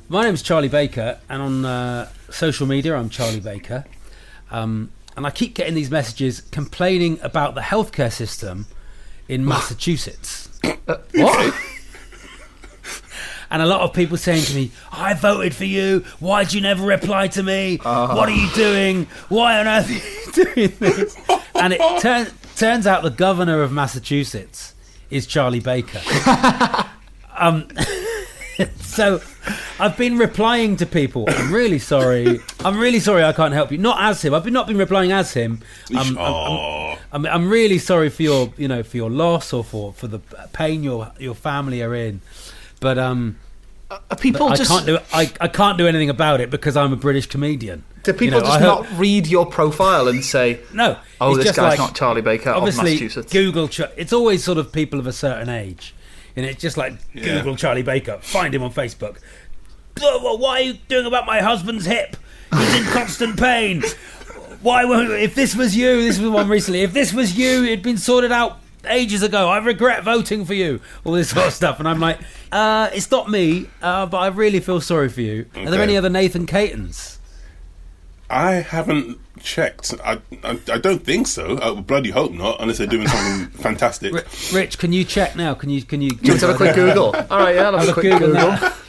my 0.08 0.24
name's 0.24 0.42
Charlie 0.42 0.68
Baker, 0.68 1.18
and 1.28 1.42
on 1.42 1.64
uh, 1.64 2.08
social 2.30 2.66
media, 2.66 2.96
I'm 2.96 3.10
Charlie 3.10 3.40
Baker. 3.40 3.84
Um, 4.50 4.90
and 5.16 5.26
I 5.26 5.30
keep 5.30 5.54
getting 5.54 5.74
these 5.74 5.90
messages 5.90 6.40
complaining 6.40 7.18
about 7.22 7.54
the 7.54 7.60
healthcare 7.60 8.12
system 8.12 8.66
in 9.28 9.44
Massachusetts. 9.46 10.48
What? 11.14 11.54
And 13.50 13.62
a 13.62 13.66
lot 13.66 13.80
of 13.80 13.92
people 13.92 14.16
saying 14.16 14.42
to 14.44 14.54
me, 14.54 14.70
I 14.92 15.14
voted 15.14 15.54
for 15.54 15.64
you. 15.64 16.00
Why'd 16.20 16.52
you 16.52 16.60
never 16.60 16.86
reply 16.86 17.28
to 17.28 17.42
me? 17.42 17.78
What 17.82 18.28
are 18.28 18.30
you 18.30 18.50
doing? 18.50 19.06
Why 19.28 19.58
on 19.58 19.66
earth 19.66 19.88
are 19.88 19.92
you 19.92 20.32
doing 20.54 20.74
this? 20.78 21.16
And 21.54 21.72
it 21.72 21.80
turn, 22.00 22.28
turns 22.56 22.86
out 22.86 23.02
the 23.02 23.10
governor 23.10 23.62
of 23.62 23.72
Massachusetts 23.72 24.74
is 25.10 25.26
Charlie 25.26 25.60
Baker. 25.60 26.00
um, 27.36 27.68
so 28.76 29.20
I've 29.78 29.96
been 29.96 30.18
replying 30.18 30.76
to 30.76 30.86
people. 30.86 31.24
I'm 31.28 31.52
really 31.52 31.78
sorry. 31.78 32.40
I'm 32.60 32.78
really 32.78 33.00
sorry. 33.00 33.24
I 33.24 33.32
can't 33.32 33.54
help 33.54 33.70
you. 33.70 33.78
Not 33.78 34.00
as 34.00 34.22
him. 34.22 34.34
I've 34.34 34.44
been 34.44 34.52
not 34.52 34.66
been 34.66 34.76
replying 34.76 35.12
as 35.12 35.32
him. 35.32 35.60
I'm, 35.94 36.18
oh, 36.18 36.98
I'm, 37.12 37.24
I'm 37.26 37.48
really 37.48 37.78
sorry 37.78 38.10
for 38.10 38.22
your 38.22 38.52
you 38.56 38.68
know 38.68 38.82
for 38.82 38.96
your 38.96 39.10
loss 39.10 39.52
or 39.52 39.62
for 39.62 39.92
for 39.92 40.08
the 40.08 40.18
pain 40.52 40.82
your 40.82 41.12
your 41.18 41.34
family 41.34 41.82
are 41.82 41.94
in. 41.94 42.20
But 42.80 42.98
um, 42.98 43.36
Are 43.90 44.00
people 44.16 44.48
I 44.48 44.56
just 44.56 44.70
can't 44.70 44.86
do 44.86 44.98
I, 45.12 45.30
I 45.40 45.48
can't 45.48 45.78
do 45.78 45.86
anything 45.86 46.10
about 46.10 46.40
it 46.40 46.50
because 46.50 46.76
I'm 46.76 46.92
a 46.92 46.96
British 46.96 47.26
comedian. 47.26 47.84
do 48.04 48.12
people 48.12 48.24
You 48.26 48.30
know, 48.32 48.40
just 48.40 48.52
I 48.52 48.58
hope- 48.60 48.90
not 48.90 48.98
read 48.98 49.26
your 49.26 49.46
profile 49.46 50.08
and 50.08 50.24
say, 50.24 50.60
No. 50.72 50.96
"Oh, 51.20 51.30
it's 51.30 51.38
this 51.38 51.46
just 51.46 51.56
guy's 51.56 51.70
like- 51.70 51.78
not 51.78 51.94
Charlie 51.96 52.22
Baker 52.22 52.50
of 52.50 52.58
obviously 52.58 52.92
Massachusetts"? 52.92 53.32
Google. 53.32 53.68
It's 53.96 54.12
always 54.12 54.44
sort 54.44 54.58
of 54.58 54.72
people 54.72 54.98
of 54.98 55.06
a 55.06 55.12
certain 55.12 55.48
age, 55.48 55.94
and 56.36 56.46
it's 56.46 56.60
just 56.60 56.76
like 56.76 56.94
Yeah. 57.14 57.38
Google 57.38 57.56
Charlie 57.56 57.82
Baker. 57.82 58.18
Find 58.20 58.54
him 58.54 58.62
on 58.62 58.72
Facebook. 58.72 59.16
"Oh, 60.00 60.20
well, 60.22 60.38
What 60.38 60.60
are 60.60 60.62
you 60.62 60.74
doing 60.88 61.06
about 61.06 61.26
my 61.26 61.40
husband's 61.40 61.86
hip? 61.86 62.16
He's 62.54 62.74
in 62.76 62.84
constant 62.84 63.38
pain. 63.38 63.82
Why? 64.62 64.84
won't- 64.84 65.10
If 65.10 65.34
this 65.34 65.54
was 65.56 65.76
you, 65.76 66.02
this 66.02 66.18
was 66.18 66.30
one 66.30 66.48
recently. 66.48 66.82
If 66.82 66.92
this 66.92 67.12
was 67.12 67.36
you, 67.36 67.64
it'd 67.64 67.82
been 67.82 67.98
sorted 67.98 68.32
out 68.32 68.58
ages 68.90 69.22
ago. 69.22 69.48
I 69.48 69.58
regret 69.58 70.02
voting 70.04 70.44
for 70.44 70.54
you. 70.54 70.80
All 71.04 71.12
this 71.12 71.30
sort 71.30 71.46
of 71.46 71.52
stuff, 71.52 71.78
and 71.78 71.88
I'm 71.88 72.00
like, 72.00 72.18
uh, 72.52 72.90
it's 72.92 73.10
not 73.10 73.30
me, 73.30 73.68
uh, 73.82 74.06
but 74.06 74.18
I 74.18 74.26
really 74.28 74.60
feel 74.60 74.80
sorry 74.80 75.08
for 75.08 75.20
you. 75.20 75.46
Are 75.56 75.70
there 75.70 75.82
any 75.82 75.96
other 75.96 76.08
Nathan 76.10 76.46
Catons? 76.46 77.18
I 78.30 78.54
haven't 78.54 79.18
checked. 79.40 79.94
I, 80.04 80.20
I 80.44 80.58
I 80.70 80.78
don't 80.78 81.02
think 81.02 81.26
so. 81.26 81.58
I 81.62 81.80
bloody 81.80 82.10
hope 82.10 82.32
not, 82.32 82.60
unless 82.60 82.78
they're 82.78 82.86
doing 82.86 83.08
something 83.08 83.48
fantastic. 83.62 84.12
Rich, 84.52 84.78
can 84.78 84.92
you 84.92 85.04
check 85.04 85.34
now? 85.34 85.54
Can 85.54 85.70
you? 85.70 85.82
Can 85.82 86.02
you? 86.02 86.10
Do 86.10 86.16
you 86.22 86.32
want 86.32 86.40
to 86.40 86.46
have 86.48 86.54
a 86.54 86.58
quick 86.58 86.74
Google? 86.74 87.16
All 87.30 87.38
right, 87.38 87.54
yeah, 87.54 87.68
I'll 87.68 87.78
have, 87.78 87.86
Have 87.86 87.88
a 87.88 87.90
a 87.90 87.94
quick 87.94 88.18
Google 88.18 88.28
Google. 88.28 88.70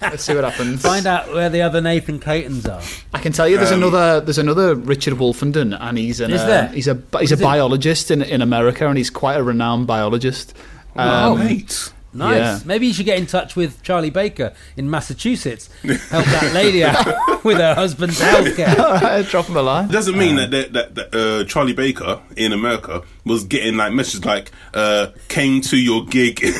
now. 0.00 0.10
Let's 0.10 0.24
see 0.24 0.34
what 0.34 0.44
happens. 0.44 0.82
Find 0.82 1.06
out 1.06 1.32
where 1.32 1.48
the 1.50 1.62
other 1.62 1.80
Nathan 1.80 2.18
Catons 2.18 2.66
are. 2.66 2.80
I 3.14 3.18
can 3.20 3.32
tell 3.32 3.48
you, 3.48 3.56
there's 3.58 3.72
Um, 3.72 3.82
another 3.82 4.20
there's 4.20 4.38
another 4.38 4.74
Richard 4.74 5.14
Wolfenden, 5.14 5.76
and 5.80 5.98
he's 5.98 6.20
an, 6.20 6.30
Is 6.30 6.40
uh, 6.40 6.46
there? 6.46 6.68
he's 6.68 6.88
a 6.88 6.94
he's 7.20 7.30
a 7.32 7.34
Is 7.34 7.40
it- 7.40 7.44
biologist 7.44 8.10
in 8.10 8.22
in 8.22 8.42
America, 8.42 8.86
and 8.88 8.96
he's 8.98 9.10
quite 9.10 9.36
a 9.36 9.42
renowned 9.42 9.86
biologist. 9.86 10.54
oh, 10.96 11.32
Um, 11.32 11.38
mate. 11.40 11.92
Nice. 12.12 12.36
Yeah. 12.38 12.58
Maybe 12.64 12.88
you 12.88 12.92
should 12.92 13.06
get 13.06 13.18
in 13.18 13.26
touch 13.26 13.54
with 13.54 13.82
Charlie 13.82 14.10
Baker 14.10 14.52
in 14.76 14.90
Massachusetts. 14.90 15.68
Help 15.82 16.24
that 16.24 16.50
lady 16.54 16.82
out 16.82 17.44
with 17.44 17.58
her 17.58 17.74
husband's 17.74 18.20
healthcare. 18.20 18.76
all 18.78 18.94
right, 18.94 19.24
drop 19.28 19.46
him 19.46 19.56
a 19.56 19.62
line. 19.62 19.84
It 19.88 19.92
doesn't 19.92 20.18
mean 20.18 20.34
that 20.36 20.50
that, 20.50 20.72
that, 20.72 20.94
that 20.96 21.14
uh, 21.14 21.44
Charlie 21.44 21.72
Baker 21.72 22.20
in 22.36 22.52
America 22.52 23.02
was 23.24 23.44
getting 23.44 23.76
like 23.76 23.92
messages 23.92 24.24
like 24.24 24.50
uh, 24.74 25.08
came 25.28 25.60
to 25.62 25.76
your 25.76 26.04
gig 26.06 26.40
Yeah, 26.42 26.52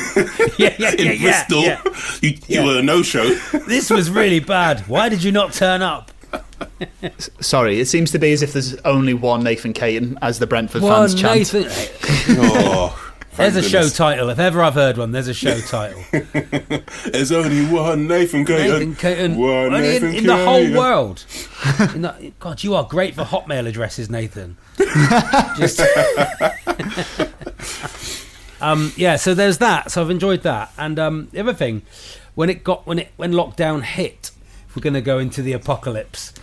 yeah, 0.57 0.91
in 0.91 1.05
yeah, 1.05 1.11
yeah, 1.11 1.45
Bristol. 1.45 1.63
yeah. 1.63 1.81
You, 2.21 2.29
you 2.29 2.39
Yeah. 2.47 2.65
were 2.65 2.79
a 2.79 2.81
no 2.81 3.01
show. 3.03 3.27
This 3.67 3.89
was 3.89 4.09
really 4.09 4.39
bad. 4.39 4.81
Why 4.87 5.09
did 5.09 5.21
you 5.21 5.31
not 5.33 5.51
turn 5.53 5.81
up? 5.81 6.11
Sorry, 7.41 7.79
it 7.79 7.87
seems 7.87 8.11
to 8.11 8.19
be 8.19 8.31
as 8.31 8.41
if 8.41 8.53
there's 8.53 8.75
only 8.85 9.13
one 9.13 9.43
Nathan 9.43 9.73
Caton 9.73 10.17
as 10.21 10.39
the 10.39 10.47
Brentford 10.47 10.81
Well, 10.81 10.95
fans 11.01 11.13
chant. 11.19 11.39
Nathan. 11.53 11.65
oh, 12.39 13.10
There's 13.37 13.55
a 13.55 13.63
show 13.63 13.87
title. 13.89 14.29
If 14.29 14.39
ever 14.39 14.61
I've 14.61 14.73
heard 14.73 14.97
one, 14.97 15.11
there's 15.11 15.27
a 15.27 15.33
show 15.33 15.59
title. 15.67 16.03
There's 17.05 17.31
only 17.31 17.65
one 17.65 18.07
Nathan 18.07 18.45
Caton. 18.45 18.67
Nathan 18.67 18.95
Caton. 18.95 19.37
One 19.37 19.73
Only 19.73 19.95
in, 19.95 20.03
Nathan 20.03 20.15
in 20.15 20.27
the 20.27 20.37
whole 20.45 20.71
world. 20.73 21.25
The- 21.61 22.33
God, 22.39 22.63
you 22.63 22.75
are 22.75 22.83
great 22.83 23.15
for 23.15 23.23
Hotmail 23.23 23.67
addresses, 23.67 24.09
Nathan. 24.09 24.57
Just. 25.57 25.79
um, 28.61 28.91
yeah, 28.95 29.15
so 29.15 29.33
there's 29.33 29.59
that. 29.59 29.91
So 29.91 30.01
I've 30.01 30.09
enjoyed 30.09 30.41
that. 30.43 30.71
And 30.77 30.99
um, 30.99 31.27
the 31.31 31.39
other 31.39 31.53
thing, 31.53 31.83
when 32.35 32.49
it 32.49 32.63
got 32.63 32.85
when 32.85 32.99
it 32.99 33.09
when 33.17 33.31
lockdown 33.31 33.83
hit, 33.83 34.31
if 34.67 34.75
we're 34.75 34.81
going 34.81 34.93
to 34.95 35.01
go 35.01 35.19
into 35.19 35.41
the 35.41 35.53
apocalypse. 35.53 36.33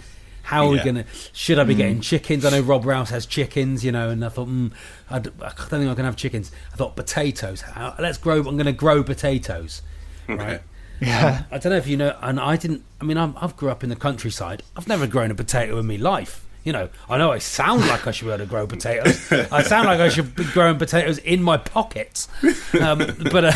How 0.48 0.64
are 0.64 0.70
we 0.70 0.78
going 0.78 0.94
to? 0.94 1.04
Should 1.34 1.58
I 1.58 1.64
be 1.64 1.74
getting 1.74 2.00
chickens? 2.00 2.42
I 2.46 2.50
know 2.50 2.62
Rob 2.62 2.86
Rouse 2.86 3.10
has 3.10 3.26
chickens, 3.26 3.84
you 3.84 3.92
know, 3.92 4.08
and 4.08 4.24
I 4.24 4.30
thought, 4.30 4.48
mm, 4.48 4.72
I, 5.10 5.18
d- 5.18 5.28
I 5.42 5.48
don't 5.48 5.68
think 5.68 5.90
I 5.90 5.94
can 5.94 6.06
have 6.06 6.16
chickens. 6.16 6.50
I 6.72 6.76
thought 6.76 6.96
potatoes. 6.96 7.60
How, 7.60 7.94
let's 7.98 8.16
grow. 8.16 8.38
I'm 8.38 8.56
going 8.56 8.64
to 8.64 8.72
grow 8.72 9.02
potatoes, 9.02 9.82
right? 10.26 10.62
Yeah. 11.02 11.42
I 11.50 11.58
don't 11.58 11.72
know 11.72 11.76
if 11.76 11.86
you 11.86 11.98
know, 11.98 12.16
and 12.22 12.40
I 12.40 12.56
didn't. 12.56 12.82
I 12.98 13.04
mean, 13.04 13.18
I'm, 13.18 13.34
I've 13.38 13.58
grew 13.58 13.68
up 13.68 13.84
in 13.84 13.90
the 13.90 13.96
countryside. 13.96 14.62
I've 14.74 14.88
never 14.88 15.06
grown 15.06 15.30
a 15.30 15.34
potato 15.34 15.78
in 15.78 15.86
my 15.86 15.96
life. 15.96 16.46
You 16.64 16.72
know, 16.72 16.88
I 17.10 17.18
know 17.18 17.30
I 17.30 17.38
sound 17.40 17.86
like 17.86 18.06
I 18.06 18.10
should 18.10 18.24
be 18.24 18.30
able 18.30 18.44
to 18.44 18.46
grow 18.48 18.66
potatoes. 18.66 19.30
I 19.52 19.62
sound 19.62 19.86
like 19.86 20.00
I 20.00 20.08
should 20.08 20.34
be 20.34 20.44
growing 20.44 20.78
potatoes 20.78 21.18
in 21.18 21.42
my 21.42 21.58
pockets. 21.58 22.26
Um, 22.80 22.98
but 23.30 23.44
uh, 23.44 23.52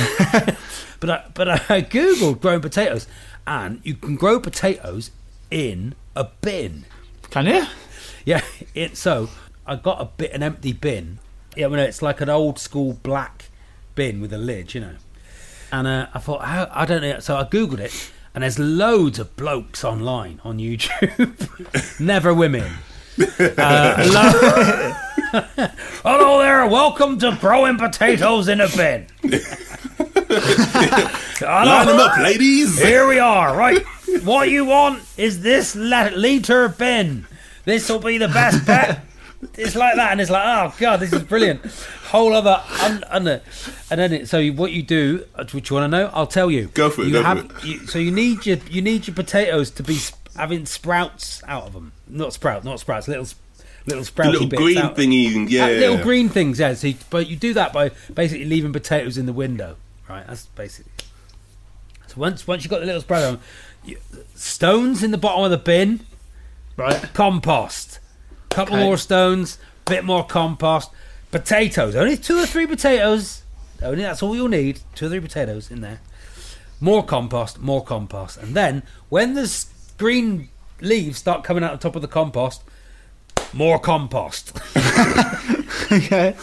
but 1.01 1.09
I, 1.09 1.25
but 1.33 1.49
I 1.49 1.81
googled 1.81 2.43
growing 2.43 2.61
potatoes, 2.61 3.07
and 3.47 3.81
you 3.83 3.95
can 3.95 4.17
grow 4.17 4.39
potatoes 4.39 5.11
in 5.53 5.95
a 6.17 6.25
bin. 6.41 6.85
Can 7.31 7.47
you? 7.47 7.67
Yeah, 8.25 8.41
it 8.75 8.97
so 8.97 9.29
I 9.67 9.77
got 9.77 10.01
a 10.01 10.07
bit 10.07 10.33
an 10.33 10.43
empty 10.43 10.73
bin. 10.73 11.19
Yeah, 11.55 11.67
well, 11.67 11.81
it's 11.81 12.01
like 12.03 12.21
an 12.23 12.31
old 12.31 12.59
school 12.59 12.95
black 13.03 13.51
bin 13.95 14.21
with 14.21 14.33
a 14.33 14.39
lid, 14.39 14.75
you 14.75 14.81
know. 14.81 14.95
And 15.71 15.87
uh, 15.87 16.07
I 16.15 16.19
thought, 16.19 16.45
how, 16.45 16.69
I 16.73 16.87
don't 16.87 17.03
know. 17.03 17.21
So 17.21 17.37
I 17.37 17.45
googled 17.45 17.81
it, 17.81 18.11
and 18.35 18.43
there's 18.43 18.59
loads 18.59 19.19
of 19.19 19.37
blokes 19.37 19.85
online 19.85 20.41
on 20.43 20.59
YouTube, 20.59 22.01
never 22.01 22.33
women. 22.33 22.73
Uh, 23.21 23.95
hello, 23.99 24.93
hello 26.03 26.39
there. 26.39 26.67
Welcome 26.67 27.19
to 27.19 27.37
growing 27.39 27.77
potatoes 27.77 28.49
in 28.49 28.63
a 28.63 28.69
bin. 28.69 29.07
Line 31.43 31.87
them 31.87 32.01
up, 32.01 32.19
ladies. 32.19 32.81
Here 32.81 33.07
we 33.07 33.19
are, 33.19 33.55
right? 33.55 33.85
What 34.25 34.51
you 34.51 34.65
want 34.65 35.03
is 35.17 35.43
this 35.43 35.75
liter 35.75 36.69
bin. 36.69 37.27
This 37.65 37.89
will 37.89 37.99
be 38.01 38.19
the 38.19 38.29
best 38.29 38.67
bet. 38.67 39.05
It's 39.59 39.75
like 39.75 39.97
that, 39.97 40.13
and 40.13 40.21
it's 40.21 40.31
like, 40.31 40.43
oh 40.45 40.73
god, 40.79 41.01
this 41.01 41.13
is 41.13 41.23
brilliant. 41.23 41.65
Whole 42.07 42.33
other 42.33 42.63
un- 42.83 43.05
under, 43.09 43.43
and 43.91 44.01
then 44.01 44.13
it, 44.13 44.29
so 44.29 44.47
what 44.51 44.71
you 44.71 44.83
do, 44.85 45.25
uh, 45.35 45.45
which 45.51 45.69
you 45.71 45.75
want 45.77 45.91
to 45.93 45.99
know, 45.99 46.11
I'll 46.15 46.29
tell 46.29 46.49
you. 46.51 46.69
Go 46.75 46.91
for 46.91 47.03
it, 47.03 47.07
You 47.09 47.13
go 47.15 47.23
for 47.23 47.27
have, 47.27 47.39
it. 47.39 47.65
You, 47.65 47.87
so 47.87 47.99
you 47.99 48.13
need 48.13 48.47
your 48.47 48.59
you 48.71 48.83
need 48.83 49.09
your 49.09 49.17
potatoes 49.17 49.71
to 49.73 49.83
be 49.83 49.97
sp- 49.99 50.15
having 50.37 50.65
sprouts 50.67 51.43
out 51.49 51.65
of 51.65 51.73
them, 51.73 51.93
not 52.07 52.33
sprout, 52.33 52.63
not 52.63 52.79
sprouts, 52.79 53.09
little 53.09 53.27
little 53.87 54.05
sprouty 54.05 54.31
little 54.33 54.47
bits 54.47 54.63
green 54.63 54.79
out. 54.79 54.97
thingy. 54.97 55.51
Yeah. 55.51 55.65
Uh, 55.65 55.69
little 55.71 55.99
green 55.99 56.29
things, 56.29 56.61
yeah. 56.61 56.75
So 56.75 56.87
you, 56.89 56.95
but 57.11 57.27
you 57.29 57.35
do 57.35 57.53
that 57.55 57.73
by 57.73 57.91
basically 58.15 58.45
leaving 58.45 58.73
potatoes 58.73 59.19
in 59.19 59.27
the 59.27 59.33
window, 59.33 59.75
right? 60.09 60.25
That's 60.27 60.47
basically. 60.47 60.93
So 62.07 62.15
once 62.21 62.47
once 62.47 62.63
you 62.63 62.71
got 62.71 62.79
the 62.81 62.87
little 62.87 63.01
sprout 63.01 63.25
on, 63.25 63.41
stones 64.35 65.03
in 65.03 65.11
the 65.11 65.19
bottom 65.19 65.45
of 65.45 65.51
the 65.51 65.57
bin, 65.59 66.01
Right. 66.77 67.13
compost, 67.15 67.99
couple 68.51 68.75
Okay. 68.77 68.85
more 68.85 68.97
stones, 68.97 69.59
bit 69.87 70.05
more 70.05 70.25
compost, 70.25 70.91
potatoes. 71.31 71.95
Only 71.97 72.17
two 72.17 72.39
or 72.39 72.47
three 72.47 72.67
potatoes. 72.67 73.43
Only 73.83 74.03
that's 74.03 74.23
all 74.23 74.35
you'll 74.37 74.49
need. 74.49 74.81
Two 74.95 75.07
or 75.07 75.09
three 75.11 75.21
potatoes 75.21 75.71
in 75.71 75.81
there. 75.81 76.01
More 76.81 77.05
compost, 77.05 77.61
more 77.61 77.85
compost, 77.85 78.37
and 78.39 78.55
then 78.55 78.83
when 79.09 79.35
the 79.35 79.65
green 79.99 80.49
leaves 80.81 81.19
start 81.19 81.45
coming 81.45 81.63
out 81.63 81.73
the 81.73 81.79
top 81.89 81.95
of 81.97 82.03
the 82.03 82.09
compost, 82.09 82.63
more 83.53 83.79
compost. 83.79 84.53
Okay. 85.91 86.35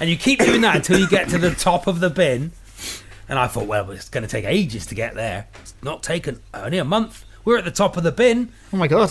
And 0.00 0.10
you 0.10 0.16
keep 0.16 0.40
doing 0.40 0.62
that 0.62 0.74
until 0.74 0.98
you 0.98 1.06
get 1.08 1.28
to 1.28 1.38
the 1.38 1.52
top 1.52 1.86
of 1.86 2.00
the 2.00 2.10
bin. 2.10 2.50
And 3.30 3.38
I 3.38 3.46
thought, 3.46 3.68
well, 3.68 3.90
it's 3.92 4.08
going 4.08 4.22
to 4.22 4.28
take 4.28 4.44
ages 4.44 4.86
to 4.86 4.96
get 4.96 5.14
there. 5.14 5.46
It's 5.60 5.74
not 5.82 6.02
taken 6.02 6.40
only 6.52 6.78
a 6.78 6.84
month. 6.84 7.24
We're 7.44 7.56
at 7.56 7.64
the 7.64 7.70
top 7.70 7.96
of 7.96 8.02
the 8.02 8.12
bin. 8.12 8.50
Oh 8.72 8.76
my 8.76 8.88
god. 8.88 9.10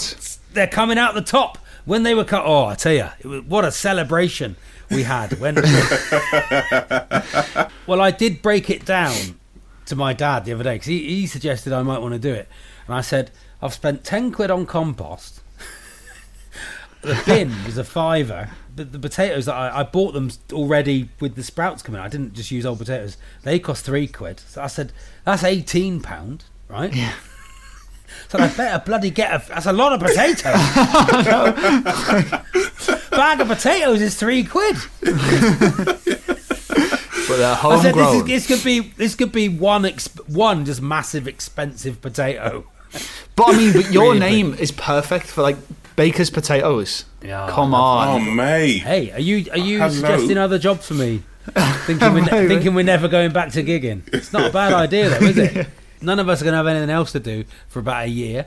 They're 0.53 0.67
coming 0.67 0.97
out 0.97 1.15
the 1.15 1.21
top. 1.21 1.57
When 1.85 2.03
they 2.03 2.13
were 2.13 2.25
cut, 2.25 2.43
oh, 2.45 2.65
I 2.65 2.75
tell 2.75 2.93
you, 2.93 3.05
what 3.47 3.63
a 3.63 3.71
celebration 3.71 4.57
we 4.91 5.03
had. 5.03 5.39
When, 5.39 5.55
well, 7.87 8.01
I 8.01 8.11
did 8.11 8.41
break 8.41 8.69
it 8.69 8.85
down 8.85 9.39
to 9.85 9.95
my 9.95 10.13
dad 10.13 10.45
the 10.45 10.53
other 10.53 10.63
day 10.63 10.75
because 10.75 10.87
he, 10.87 11.21
he 11.21 11.25
suggested 11.25 11.73
I 11.73 11.81
might 11.81 11.99
want 11.99 12.13
to 12.13 12.19
do 12.19 12.33
it, 12.33 12.47
and 12.85 12.95
I 12.95 13.01
said 13.01 13.31
I've 13.61 13.73
spent 13.73 14.03
ten 14.03 14.31
quid 14.31 14.51
on 14.51 14.65
compost. 14.65 15.38
The 17.01 17.21
bin 17.25 17.49
was 17.65 17.77
a 17.77 17.83
fiver. 17.83 18.49
But 18.75 18.91
the 18.91 18.99
potatoes 18.99 19.45
that 19.45 19.55
I, 19.55 19.79
I 19.79 19.83
bought 19.83 20.13
them 20.13 20.29
already 20.53 21.09
with 21.19 21.35
the 21.35 21.43
sprouts 21.43 21.81
coming. 21.83 21.99
out. 21.99 22.05
I 22.05 22.09
didn't 22.09 22.33
just 22.33 22.49
use 22.51 22.65
old 22.65 22.79
potatoes. 22.79 23.17
They 23.43 23.59
cost 23.59 23.83
three 23.85 24.07
quid. 24.07 24.39
So 24.39 24.61
I 24.61 24.67
said 24.67 24.93
that's 25.25 25.43
eighteen 25.43 26.01
pound, 26.01 26.45
right? 26.69 26.93
Yeah. 26.95 27.13
So 28.29 28.39
I 28.39 28.47
better 28.47 28.81
bloody 28.85 29.09
get 29.11 29.33
a. 29.33 29.43
That's 29.49 29.65
a 29.65 29.73
lot 29.73 29.91
of 29.93 29.99
potatoes. 29.99 30.41
Bag 33.11 33.41
of 33.41 33.47
potatoes 33.47 34.01
is 34.01 34.15
three 34.15 34.43
quid. 34.43 34.75
But 34.99 35.07
they're 37.37 37.57
I 37.61 37.81
said 37.81 37.93
this, 37.93 38.07
is, 38.07 38.13
homegrown. 38.13 38.27
this 38.27 38.47
could 38.47 38.63
be 38.63 38.79
this 38.79 39.13
could 39.15 39.31
be 39.31 39.49
one 39.49 39.83
exp- 39.83 40.27
one 40.29 40.65
just 40.65 40.81
massive 40.81 41.27
expensive 41.27 42.01
potato. 42.01 42.65
But 43.35 43.49
I 43.49 43.57
mean, 43.57 43.73
but 43.73 43.91
your 43.91 44.13
Really 44.13 44.19
name 44.19 44.53
is 44.55 44.71
perfect 44.71 45.27
for 45.27 45.43
like 45.43 45.57
Baker's 45.99 46.29
potatoes. 46.29 47.03
Yeah, 47.21 47.49
Come 47.49 47.73
on. 47.73 48.07
Oh, 48.07 48.11
on. 48.11 48.35
mate. 48.37 48.77
Hey, 48.77 49.11
are 49.11 49.19
you 49.19 49.51
are 49.51 49.57
you 49.57 49.79
Hello. 49.79 49.89
suggesting 49.89 50.37
other 50.37 50.57
jobs 50.57 50.87
for 50.87 50.93
me? 50.93 51.23
thinking 51.85 52.13
we're, 52.13 52.21
ne- 52.21 52.47
thinking 52.47 52.73
we're 52.73 52.83
never 52.85 53.09
going 53.09 53.33
back 53.33 53.51
to 53.51 53.63
gigging. 53.63 54.07
It's 54.13 54.31
not 54.31 54.49
a 54.49 54.53
bad 54.53 54.71
idea, 54.71 55.09
though, 55.09 55.25
is 55.25 55.37
it? 55.37 55.67
None 56.01 56.19
of 56.19 56.29
us 56.29 56.41
are 56.41 56.45
going 56.45 56.53
to 56.53 56.57
have 56.57 56.67
anything 56.67 56.89
else 56.89 57.11
to 57.11 57.19
do 57.19 57.43
for 57.67 57.79
about 57.79 58.05
a 58.05 58.07
year, 58.07 58.45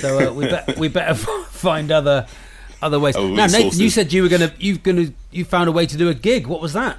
so 0.00 0.28
uh, 0.30 0.32
we 0.32 0.48
bet 0.48 0.76
we 0.76 0.88
better 0.88 1.14
find 1.50 1.92
other 1.92 2.26
other 2.82 2.98
ways. 2.98 3.14
Oh, 3.14 3.28
now, 3.28 3.46
Nathan, 3.46 3.54
resources. 3.58 3.80
you 3.80 3.90
said 3.90 4.12
you 4.12 4.24
were 4.24 4.28
going 4.28 4.50
to 4.50 4.52
you 4.58 4.78
going 4.78 4.96
to 4.96 5.14
you 5.30 5.44
found 5.44 5.68
a 5.68 5.72
way 5.72 5.86
to 5.86 5.96
do 5.96 6.08
a 6.08 6.14
gig. 6.14 6.48
What 6.48 6.60
was 6.60 6.72
that? 6.72 6.98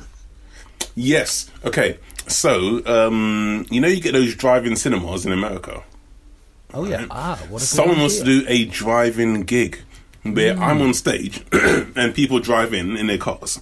Yes. 0.96 1.52
Okay. 1.66 2.00
So, 2.26 2.86
um, 2.86 3.66
you 3.70 3.82
know, 3.82 3.90
you 3.90 4.00
get 4.00 4.14
those 4.14 4.34
drive-in 4.34 4.78
cinemas 4.78 5.26
in 5.26 5.34
America. 5.34 5.84
Oh 6.74 6.86
yeah, 6.86 7.06
ah, 7.10 7.36
what 7.36 7.48
a 7.48 7.50
good 7.50 7.62
Someone 7.62 8.00
wants 8.00 8.20
to 8.20 8.24
do 8.24 8.46
a 8.48 8.64
drive-in 8.66 9.42
gig 9.42 9.80
where 10.24 10.56
Hmm. 10.56 10.64
I'm 10.64 10.82
on 10.82 10.94
stage 10.94 11.44
and 11.52 12.14
people 12.14 12.40
drive 12.40 12.74
in 12.74 12.98
in 12.98 13.08
their 13.08 13.18
cars. 13.18 13.62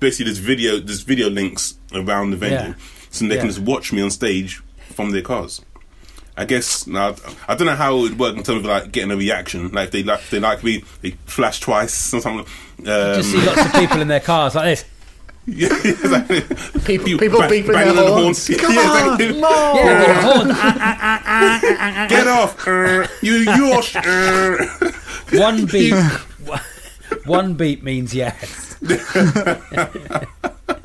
Basically, 0.00 0.26
there's 0.26 0.38
video, 0.38 0.78
there's 0.78 1.02
video 1.02 1.28
links 1.28 1.74
around 1.92 2.30
the 2.30 2.36
venue, 2.36 2.56
Yeah. 2.70 2.74
so 3.10 3.26
they 3.26 3.34
Yeah. 3.34 3.40
can 3.40 3.48
just 3.50 3.60
watch 3.60 3.92
me 3.92 4.00
on 4.02 4.10
stage 4.10 4.62
from 4.94 5.10
their 5.10 5.22
cars. 5.22 5.60
I 6.36 6.44
guess 6.44 6.86
now 6.86 7.16
I 7.48 7.56
don't 7.56 7.66
know 7.66 7.74
how 7.74 7.96
it 7.98 8.00
would 8.02 8.18
work 8.18 8.36
in 8.36 8.44
terms 8.44 8.60
of 8.60 8.66
like 8.66 8.92
getting 8.92 9.10
a 9.10 9.16
reaction. 9.16 9.70
Like 9.72 9.86
if 9.86 9.90
they 9.90 10.02
like 10.04 10.20
if 10.20 10.30
they 10.30 10.38
like 10.38 10.62
me, 10.62 10.84
they 11.02 11.10
flash 11.26 11.58
twice 11.58 12.14
or 12.14 12.20
something. 12.20 12.46
Um, 12.78 12.84
Just 13.16 13.32
see 13.32 13.44
lots 13.44 13.60
of 13.66 13.72
people 13.72 14.00
in 14.00 14.06
their 14.06 14.20
cars 14.20 14.54
like 14.54 14.66
this. 14.66 14.84
yeah, 15.48 15.68
exactly. 15.84 16.40
People, 16.84 17.18
people 17.18 17.38
bang- 17.40 17.50
beeping 17.50 17.72
banging 17.72 17.94
their 17.96 18.04
on 18.04 18.10
the 18.10 18.22
horns. 18.22 18.46
horn. 18.46 18.58
Come 18.58 18.74
Yeah, 18.74 18.80
on, 18.80 19.20
exactly. 19.20 19.40
more. 19.40 19.74
Yeah, 19.76 20.44
get. 20.46 20.56
Ah, 21.80 22.06
Get 22.08 22.26
off! 22.28 22.66
Uh, 22.68 23.06
you, 23.22 23.34
you 23.34 23.72
are. 23.72 23.82
Uh. 23.96 24.92
One 25.32 25.66
beep. 25.66 25.94
One 27.26 27.54
beep 27.54 27.82
means 27.82 28.14
yes. 28.14 28.76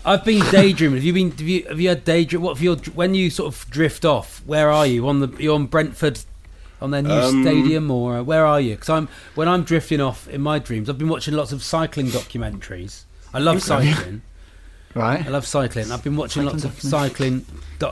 I've 0.06 0.26
been 0.26 0.44
daydreaming. 0.52 0.98
Have 0.98 1.04
you 1.04 1.14
been? 1.14 1.32
Have 1.32 1.42
you? 1.42 1.64
Have 1.68 1.80
you 1.80 1.90
had 1.90 2.04
daydream? 2.04 2.42
What 2.42 2.56
have 2.58 2.64
you? 2.64 2.76
When 2.94 3.16
you 3.16 3.30
sort 3.30 3.54
of 3.54 3.70
drift 3.70 4.04
off, 4.06 4.42
where 4.46 4.70
are 4.70 4.86
you? 4.86 5.08
On 5.08 5.20
the? 5.20 5.30
You're 5.40 5.56
on 5.56 5.66
Brentford? 5.68 6.20
On 6.82 6.92
their 6.92 7.02
new 7.02 7.12
Um, 7.12 7.44
stadium, 7.44 7.90
or 7.90 8.18
uh, 8.18 8.24
where 8.24 8.46
are 8.46 8.60
you? 8.60 8.72
Because 8.72 8.90
I'm 8.90 9.08
when 9.36 9.48
I'm 9.48 9.64
drifting 9.64 10.02
off 10.02 10.28
in 10.28 10.42
my 10.42 10.60
dreams. 10.60 10.90
I've 10.90 10.98
been 10.98 11.08
watching 11.08 11.34
lots 11.34 11.54
of 11.54 11.64
cycling 11.64 12.08
documentaries. 12.08 13.04
I 13.34 13.40
love 13.40 13.62
cycling. 13.64 14.22
Right. 14.96 15.26
I 15.26 15.30
love 15.30 15.48
cycling. 15.48 15.92
I've 15.92 16.04
been 16.04 16.16
watching 16.16 16.46
lots 16.46 16.64
of 16.64 16.80
cycling 16.82 17.46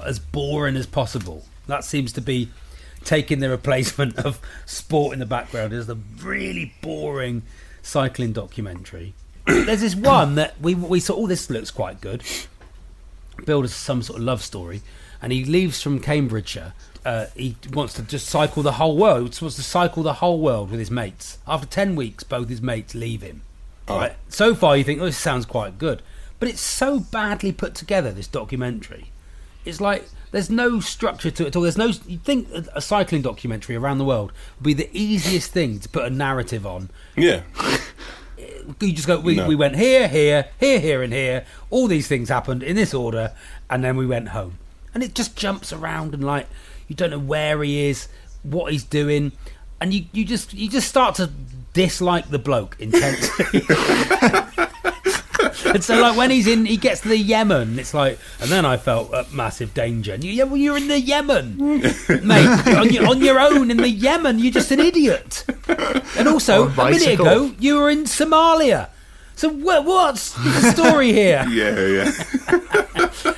as 0.05 0.19
boring 0.19 0.75
as 0.75 0.85
possible. 0.85 1.45
That 1.67 1.83
seems 1.83 2.13
to 2.13 2.21
be 2.21 2.49
taking 3.03 3.39
the 3.39 3.49
replacement 3.49 4.17
of 4.19 4.39
sport 4.65 5.13
in 5.13 5.19
the 5.19 5.25
background 5.25 5.73
as 5.73 5.87
the 5.87 5.97
really 6.21 6.73
boring 6.81 7.43
cycling 7.81 8.33
documentary. 8.33 9.13
There's 9.45 9.81
this 9.81 9.95
one 9.95 10.35
that 10.35 10.59
we 10.61 10.75
we 10.75 10.99
saw. 10.99 11.15
Oh, 11.15 11.27
this 11.27 11.49
looks 11.49 11.71
quite 11.71 12.01
good. 12.01 12.23
Build 13.45 13.65
us 13.65 13.73
some 13.73 14.03
sort 14.03 14.19
of 14.19 14.25
love 14.25 14.43
story, 14.43 14.81
and 15.21 15.31
he 15.31 15.43
leaves 15.43 15.81
from 15.81 15.99
Cambridgeshire. 15.99 16.73
Uh, 17.03 17.25
he 17.35 17.55
wants 17.73 17.95
to 17.95 18.03
just 18.03 18.27
cycle 18.27 18.61
the 18.61 18.73
whole 18.73 18.95
world. 18.95 19.35
He 19.35 19.43
wants 19.43 19.55
to 19.55 19.63
cycle 19.63 20.03
the 20.03 20.13
whole 20.15 20.39
world 20.39 20.69
with 20.69 20.79
his 20.79 20.91
mates. 20.91 21.39
After 21.47 21.65
ten 21.65 21.95
weeks, 21.95 22.23
both 22.23 22.49
his 22.49 22.61
mates 22.61 22.93
leave 22.93 23.23
him. 23.23 23.41
Oh. 23.87 23.97
Right. 23.97 24.13
So 24.29 24.53
far, 24.53 24.77
you 24.77 24.83
think, 24.83 25.01
oh, 25.01 25.05
this 25.05 25.17
sounds 25.17 25.45
quite 25.47 25.79
good, 25.79 26.03
but 26.41 26.49
it's 26.49 26.59
so 26.59 26.99
badly 26.99 27.53
put 27.53 27.73
together. 27.75 28.11
This 28.11 28.27
documentary, 28.27 29.11
it's 29.63 29.79
like 29.79 30.09
there's 30.31 30.49
no 30.49 30.79
structure 30.81 31.31
to 31.31 31.43
it 31.43 31.47
at 31.47 31.55
all. 31.55 31.61
There's 31.61 31.77
no. 31.77 31.91
You 32.07 32.17
think 32.17 32.49
a- 32.51 32.81
cycling 32.81 33.21
documentary 33.21 33.77
around 33.77 33.99
the 33.99 34.03
world 34.05 34.33
would 34.59 34.65
be 34.65 34.73
the 34.73 34.89
easiest 34.91 35.51
thing 35.51 35.79
to 35.79 35.87
put 35.87 36.03
a 36.03 36.09
narrative 36.09 36.65
on. 36.65 36.89
Yeah. 37.15 37.43
You 38.79 38.91
just 38.93 39.07
go. 39.07 39.19
We, 39.19 39.35
No. 39.35 39.47
we 39.47 39.55
went 39.55 39.75
here, 39.75 40.07
here, 40.07 40.47
here, 40.59 40.79
here, 40.79 41.01
and 41.03 41.13
here. 41.13 41.45
All 41.69 41.87
these 41.87 42.07
things 42.07 42.29
happened 42.29 42.63
in 42.63 42.75
this 42.75 42.93
order, 42.93 43.31
and 43.69 43.83
then 43.83 43.97
we 43.97 44.05
went 44.05 44.29
home. 44.29 44.57
And 44.93 45.03
it 45.03 45.13
just 45.15 45.35
jumps 45.35 45.71
around 45.71 46.13
and 46.13 46.23
like 46.23 46.47
you 46.87 46.95
don't 46.95 47.11
know 47.11 47.19
where 47.19 47.61
he 47.63 47.87
is, 47.89 48.07
what 48.43 48.71
he's 48.71 48.83
doing, 48.83 49.31
and 49.79 49.93
you, 49.93 50.05
you 50.11 50.25
just 50.25 50.53
you 50.53 50.69
just 50.69 50.87
start 50.89 51.15
to 51.15 51.29
dislike 51.73 52.29
the 52.29 52.39
bloke 52.39 52.75
intensely. 52.79 53.61
and 55.73 55.83
so 55.83 56.01
like 56.01 56.17
when 56.17 56.31
he's 56.31 56.47
in, 56.47 56.65
he 56.65 56.77
gets 56.77 57.01
to 57.01 57.09
the 57.09 57.17
Yemen. 57.17 57.79
It's 57.79 57.93
like, 57.93 58.19
and 58.39 58.49
then 58.49 58.65
I 58.65 58.77
felt 58.77 59.13
uh, 59.13 59.23
massive 59.31 59.73
danger. 59.73 60.13
And 60.13 60.23
you, 60.23 60.31
yeah, 60.31 60.43
well, 60.43 60.57
you're 60.57 60.77
in 60.77 60.87
the 60.87 60.99
Yemen, 60.99 61.57
mate, 62.23 62.67
on 62.77 62.89
your, 62.89 63.07
on 63.07 63.21
your 63.21 63.39
own 63.39 63.71
in 63.71 63.77
the 63.77 63.89
Yemen. 63.89 64.39
You're 64.39 64.51
just 64.51 64.71
an 64.71 64.79
idiot. 64.79 65.45
And 66.17 66.27
also, 66.27 66.67
a 66.67 66.69
minute 66.99 67.19
ago, 67.19 67.51
you 67.59 67.75
were 67.77 67.89
in 67.89 68.03
Somalia. 68.05 68.89
So 69.35 69.49
wha- 69.49 69.81
what's 69.81 70.33
the 70.33 70.71
story 70.71 71.11
here? 71.13 71.43
Yeah, 71.49 71.79
yeah. 71.87 72.11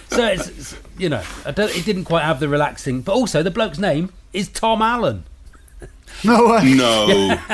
So 0.10 0.28
it's, 0.28 0.48
it's 0.50 0.76
you 0.98 1.10
know, 1.10 1.24
it 1.46 1.86
didn't 1.86 2.06
quite 2.06 2.24
have 2.24 2.40
the 2.40 2.50
relaxing. 2.50 3.02
But 3.02 3.14
also, 3.14 3.42
the 3.44 3.52
bloke's 3.52 3.80
name 3.80 4.12
is 4.34 4.48
Tom 4.50 4.82
Allen. 4.82 5.24
No 6.24 6.48
way. 6.50 6.74
No. 6.74 7.38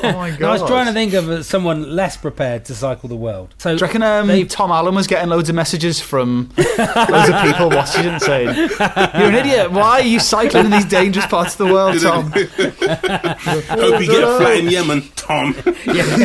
Oh 0.00 0.12
my 0.12 0.30
god. 0.30 0.42
I 0.42 0.52
was 0.52 0.62
trying 0.62 0.86
to 0.86 0.92
think 0.92 1.14
of 1.14 1.28
uh, 1.28 1.42
someone 1.42 1.94
less 1.96 2.16
prepared 2.16 2.64
to 2.66 2.74
cycle 2.74 3.08
the 3.08 3.16
world. 3.16 3.54
So 3.58 3.70
Do 3.70 3.76
you 3.76 3.86
reckon 3.86 4.02
um, 4.02 4.26
they- 4.28 4.44
Tom 4.44 4.70
Allen 4.70 4.94
was 4.94 5.06
getting 5.06 5.28
loads 5.30 5.48
of 5.48 5.54
messages 5.54 5.98
from 6.00 6.50
loads 6.56 7.28
of 7.28 7.42
people 7.42 7.70
watching 7.70 8.04
it 8.04 8.08
and 8.08 8.22
saying, 8.22 8.54
You're 8.56 9.28
an 9.30 9.34
idiot. 9.34 9.72
Why 9.72 10.00
are 10.00 10.02
you 10.02 10.20
cycling 10.20 10.66
in 10.66 10.70
these 10.70 10.84
dangerous 10.84 11.26
parts 11.26 11.58
of 11.58 11.66
the 11.66 11.72
world, 11.72 11.98
Tom? 12.00 12.30
Hope 12.32 14.00
you 14.00 14.06
get 14.06 14.22
a 14.22 14.38
flat 14.38 14.58
in 14.58 14.68
Yemen, 14.68 15.02
Tom. 15.16 15.54
yeah, 15.86 16.16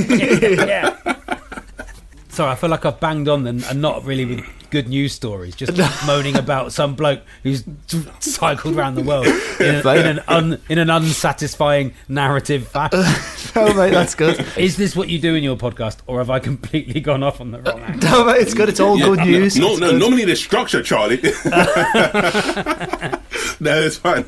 yeah. 0.66 1.16
Sorry, 2.34 2.52
I 2.52 2.56
feel 2.56 2.72
like 2.72 2.84
I've 2.84 3.00
banged 3.00 3.28
on 3.30 3.44
them 3.44 3.64
and 3.70 3.80
not 3.80 4.04
really 4.06 4.26
with 4.26 4.44
good 4.72 4.88
news 4.90 5.14
stories, 5.14 5.56
just 5.56 5.78
moaning 6.08 6.36
about 6.36 6.74
some 6.74 6.96
bloke 6.96 7.22
who's 7.44 7.64
cycled 8.22 8.76
around 8.76 8.96
the 8.96 9.04
world 9.04 9.28
in, 9.60 9.76
a, 9.76 9.94
in 9.94 10.18
an 10.18 10.20
un, 10.28 10.60
in 10.68 10.80
an 10.80 10.90
unsatisfying 10.90 11.94
narrative 12.08 12.68
fashion. 12.70 13.04
Oh, 13.56 13.72
mate, 13.76 13.92
that's 13.92 14.16
good. 14.16 14.44
Is 14.58 14.78
this 14.78 14.96
what 14.96 15.10
you 15.10 15.20
do 15.20 15.36
in 15.36 15.44
your 15.44 15.56
podcast, 15.58 15.98
or 16.08 16.18
have 16.18 16.32
I 16.32 16.40
completely 16.40 17.02
gone 17.02 17.22
off 17.22 17.40
on 17.40 17.52
the 17.52 17.62
wrong 17.62 17.80
angle? 17.82 18.10
No, 18.10 18.26
mate, 18.26 18.42
it's 18.42 18.56
good. 18.56 18.68
It's 18.68 18.80
all 18.80 18.98
good 18.98 19.20
news. 19.20 19.56
No, 19.56 19.74
It's 19.74 19.80
no, 19.80 19.92
good. 19.92 20.00
normally 20.00 20.26
there's 20.26 20.44
structure, 20.44 20.82
Charlie. 20.82 21.18
no, 21.22 21.32
it's 23.62 23.98
fine. 23.98 24.26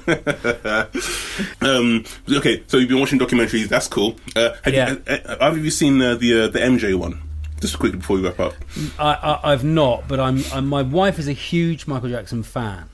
um, 1.62 2.04
okay, 2.32 2.62
so 2.68 2.78
you've 2.78 2.90
been 2.90 3.00
watching 3.00 3.18
documentaries. 3.18 3.68
That's 3.68 3.88
cool. 3.88 4.16
Uh, 4.36 4.54
have, 4.64 4.74
Yeah. 4.76 4.92
you, 4.92 5.02
uh, 5.08 5.12
uh, 5.26 5.46
have 5.52 5.58
you 5.58 5.72
seen 5.72 6.00
uh, 6.04 6.14
the 6.14 6.44
uh, 6.44 6.48
the 6.50 6.60
MJ 6.60 6.94
one? 6.94 7.20
Just 7.66 7.80
quickly 7.80 7.98
before 7.98 8.18
we 8.18 8.24
wrap 8.24 8.40
up. 8.40 8.54
I, 9.00 9.14
I, 9.14 9.52
I've 9.52 9.64
not, 9.64 10.08
but 10.08 10.20
I'm, 10.20 10.44
I'm. 10.54 10.68
My 10.68 10.84
wife 10.84 11.18
is 11.18 11.28
a 11.28 11.34
huge 11.34 11.88
Michael 11.88 12.10
Jackson 12.10 12.44
fan, 12.44 12.90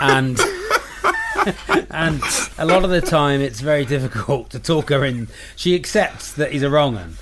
and 0.00 0.40
and 1.90 2.22
a 2.56 2.64
lot 2.64 2.82
of 2.82 2.88
the 2.88 3.02
time 3.02 3.42
it's 3.42 3.60
very 3.60 3.84
difficult 3.84 4.48
to 4.50 4.58
talk 4.58 4.88
her 4.88 5.04
in. 5.04 5.28
She 5.54 5.74
accepts 5.74 6.32
that 6.32 6.52
he's 6.52 6.62
a 6.62 6.70
wrong 6.70 6.96
un, 6.96 7.16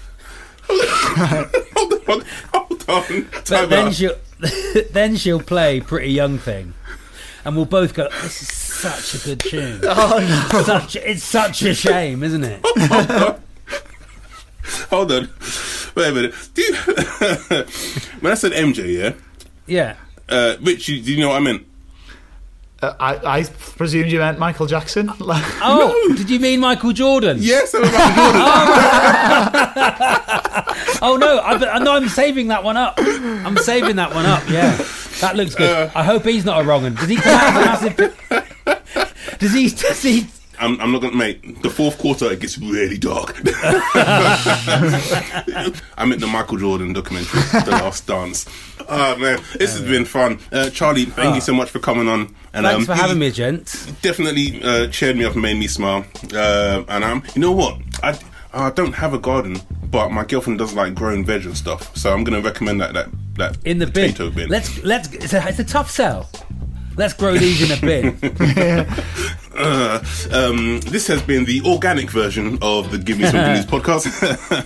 hold 0.70 1.92
on, 2.08 2.24
hold 2.54 2.84
on. 2.88 3.28
but 3.48 3.68
then 3.68 3.88
out. 3.88 3.94
she'll 3.94 4.14
then 4.92 5.16
she'll 5.16 5.42
play 5.42 5.80
Pretty 5.80 6.12
Young 6.12 6.38
Thing, 6.38 6.74
and 7.44 7.56
we'll 7.56 7.64
both 7.64 7.94
go. 7.94 8.08
This 8.22 8.42
is 8.42 8.52
such 8.52 9.20
a 9.20 9.24
good 9.26 9.40
tune. 9.40 9.80
Oh, 9.84 10.48
no. 10.52 10.62
Such, 10.62 10.94
it's 10.94 11.24
such 11.24 11.62
a 11.62 11.74
shame, 11.74 12.22
isn't 12.22 12.44
it? 12.44 12.64
Hold 14.90 15.10
on. 15.12 15.28
Wait 15.94 16.08
a 16.08 16.12
minute. 16.12 16.34
Do 16.54 16.62
you, 16.62 16.74
when 18.20 18.32
I 18.32 18.34
said 18.34 18.52
MJ, 18.52 18.98
yeah, 18.98 19.12
Yeah. 19.66 19.96
uh, 20.28 20.56
Rich, 20.60 20.88
you, 20.88 21.00
do 21.02 21.12
you 21.12 21.20
know 21.20 21.28
what 21.28 21.36
I 21.36 21.40
meant? 21.40 21.66
Uh, 22.82 22.94
I, 22.98 23.40
I 23.40 23.44
presumed 23.44 24.10
you 24.10 24.20
meant 24.20 24.38
Michael 24.38 24.66
Jackson. 24.66 25.12
Like- 25.18 25.44
Oh, 25.62 26.14
did 26.16 26.30
you 26.30 26.40
mean 26.40 26.60
Michael 26.60 26.92
Jordan? 26.92 27.36
Yes, 27.40 27.74
I 27.74 27.80
meant 27.80 27.92
Michael 27.98 28.32
Jordan. 28.32 28.40
Oh 31.02 31.16
no, 31.16 31.40
I, 31.40 31.78
no, 31.78 31.92
I'm 31.92 32.08
saving 32.08 32.48
that 32.48 32.62
one 32.64 32.76
up. 32.76 32.94
I'm 32.98 33.56
saving 33.58 33.96
that 33.96 34.14
one 34.14 34.26
up. 34.26 34.46
Yeah, 34.48 34.76
that 35.20 35.34
looks 35.36 35.54
good. 35.54 35.70
Uh. 35.70 35.90
I 35.94 36.04
hope 36.04 36.24
he's 36.24 36.44
not 36.44 36.60
a 36.60 36.64
wrong 36.64 36.82
one. 36.82 36.94
Does 36.94 37.08
he 37.08 37.16
come 37.16 37.32
out 37.34 37.82
with 37.84 37.98
a 37.98 38.06
massive? 38.08 39.38
Does 39.38 39.52
he? 39.54 39.68
Does 39.70 40.02
he? 40.02 40.26
I'm, 40.60 40.80
I'm 40.80 40.92
not 40.92 41.00
gonna 41.00 41.16
mate. 41.16 41.62
The 41.62 41.70
fourth 41.70 41.98
quarter 41.98 42.30
it 42.30 42.40
gets 42.40 42.58
really 42.58 42.98
dark. 42.98 43.34
I 45.96 46.04
meant 46.06 46.20
the 46.20 46.26
Michael 46.26 46.58
Jordan 46.58 46.92
documentary, 46.92 47.40
The 47.64 47.70
Last 47.72 48.06
Dance. 48.06 48.46
Oh 48.88 49.16
man, 49.16 49.40
this 49.58 49.72
has 49.72 49.82
been 49.82 50.04
fun. 50.04 50.38
Uh, 50.52 50.68
Charlie, 50.70 51.06
thank 51.06 51.34
you 51.34 51.40
so 51.40 51.54
much 51.54 51.70
for 51.70 51.78
coming 51.78 52.08
on. 52.08 52.34
And 52.52 52.66
Thanks 52.66 52.80
um, 52.80 52.84
for 52.84 52.94
having 52.94 53.18
me, 53.18 53.30
gents. 53.30 53.86
Definitely 54.02 54.62
uh, 54.62 54.88
cheered 54.88 55.16
me 55.16 55.24
up 55.24 55.32
and 55.32 55.42
made 55.42 55.56
me 55.56 55.66
smile. 55.66 56.04
Uh, 56.32 56.84
and 56.88 57.04
um, 57.04 57.22
you 57.34 57.40
know 57.40 57.52
what? 57.52 57.78
I 58.02 58.18
I 58.52 58.70
don't 58.70 58.92
have 58.94 59.14
a 59.14 59.18
garden, 59.18 59.60
but 59.90 60.10
my 60.10 60.24
girlfriend 60.24 60.58
does 60.58 60.74
like 60.74 60.94
growing 60.94 61.24
veg 61.24 61.46
and 61.46 61.56
stuff. 61.56 61.96
So 61.96 62.12
I'm 62.12 62.24
gonna 62.24 62.40
recommend 62.40 62.80
that 62.80 62.92
that 62.94 63.08
that 63.36 63.56
In 63.64 63.78
the 63.78 63.86
bin. 63.86 64.12
potato 64.12 64.30
bin. 64.30 64.48
Let's 64.48 64.82
let's. 64.82 65.12
It's 65.14 65.32
a, 65.32 65.46
it's 65.48 65.58
a 65.58 65.64
tough 65.64 65.90
sell. 65.90 66.28
Let's 67.00 67.14
grow 67.14 67.32
these 67.32 67.62
in 67.62 67.78
a 67.78 67.80
bin. 67.80 68.86
Uh, 69.52 70.02
um, 70.32 70.80
this 70.86 71.06
has 71.06 71.20
been 71.20 71.44
the 71.44 71.60
organic 71.66 72.08
version 72.08 72.56
of 72.62 72.90
the 72.90 72.96
Give 72.96 73.18
Me 73.18 73.26
Some 73.26 73.52
News 73.52 73.66
podcast. 73.74 74.06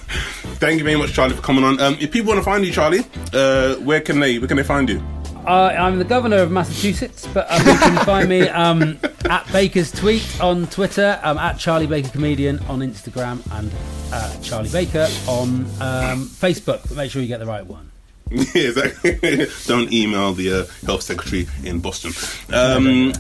Thank 0.61 0.79
you 0.79 0.85
very 0.85 0.95
much, 0.95 1.13
Charlie, 1.15 1.35
for 1.35 1.43
coming 1.43 1.65
on. 1.65 1.81
Um, 1.81 1.97
if 1.99 2.13
people 2.13 2.29
want 2.29 2.39
to 2.39 2.45
find 2.45 2.65
you, 2.65 2.71
Charlie, 2.71 3.01
uh, 3.33 3.75
where 3.77 4.01
can 4.01 4.21
they 4.21 4.39
where 4.39 4.47
can 4.47 4.57
they 4.57 4.63
find 4.63 4.89
you? 4.89 5.03
Uh, 5.45 5.75
I'm 5.77 5.99
the 5.99 6.05
governor 6.05 6.37
of 6.37 6.53
Massachusetts, 6.53 7.27
but 7.35 7.51
um, 7.51 7.67
you 7.67 7.77
can 7.77 8.05
find 8.05 8.29
me 8.29 8.43
um, 8.49 9.01
at 9.25 9.51
Baker's 9.51 9.91
Tweet 9.91 10.41
on 10.41 10.69
Twitter, 10.69 11.19
um, 11.25 11.39
at 11.39 11.59
Charlie 11.59 11.89
Baker 11.89 12.11
Comedian 12.11 12.61
on 12.69 12.81
Instagram, 12.81 13.41
and 13.59 13.73
uh, 14.13 14.41
Charlie 14.43 14.71
Baker 14.71 15.09
on 15.27 15.65
um, 15.81 16.29
Facebook. 16.29 16.87
But 16.87 16.97
make 16.97 17.11
sure 17.11 17.21
you 17.21 17.27
get 17.27 17.41
the 17.41 17.47
right 17.47 17.67
one. 17.67 17.91
yeah, 18.31 18.69
exactly. 18.69 19.47
Don't 19.67 19.93
email 19.93 20.33
the 20.33 20.53
uh, 20.53 20.87
health 20.87 21.03
secretary 21.03 21.47
in 21.65 21.81
Boston. 21.81 22.13
Um, 22.55 23.13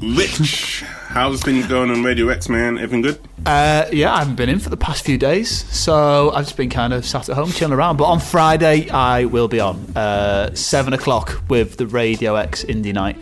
Rich, 0.00 0.84
how's 1.08 1.40
things 1.42 1.66
going 1.66 1.90
on 1.90 2.02
Radio 2.02 2.28
X, 2.28 2.48
man? 2.48 2.78
Everything 2.78 3.02
good? 3.02 3.18
Uh, 3.44 3.84
yeah, 3.92 4.12
I 4.12 4.18
haven't 4.20 4.34
been 4.34 4.48
in 4.48 4.58
for 4.58 4.70
the 4.70 4.76
past 4.76 5.04
few 5.04 5.16
days, 5.16 5.50
so 5.72 6.32
I've 6.32 6.44
just 6.44 6.56
been 6.56 6.70
kind 6.70 6.92
of 6.92 7.06
sat 7.06 7.28
at 7.28 7.36
home 7.36 7.50
chilling 7.52 7.74
around. 7.74 7.96
But 7.96 8.06
on 8.06 8.18
Friday, 8.18 8.90
I 8.90 9.26
will 9.26 9.46
be 9.46 9.60
on 9.60 9.76
uh, 9.96 10.52
seven 10.54 10.92
o'clock 10.94 11.42
with 11.48 11.76
the 11.76 11.86
Radio 11.86 12.34
X 12.34 12.64
Indie 12.64 12.92
Night, 12.92 13.16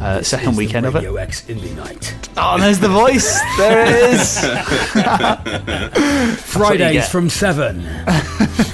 uh, 0.00 0.22
second 0.22 0.48
It's 0.50 0.58
weekend 0.58 0.84
the 0.84 0.88
of 0.88 0.94
it. 0.96 0.98
Radio 0.98 1.16
X 1.16 1.42
Indie 1.42 1.76
Night. 1.76 2.28
Oh, 2.36 2.58
there's 2.58 2.80
the 2.80 2.88
voice. 2.88 3.40
There 3.56 3.86
it 3.86 4.14
is. 4.14 4.38
Fridays 6.42 7.08
from 7.08 7.30
7. 7.30 7.78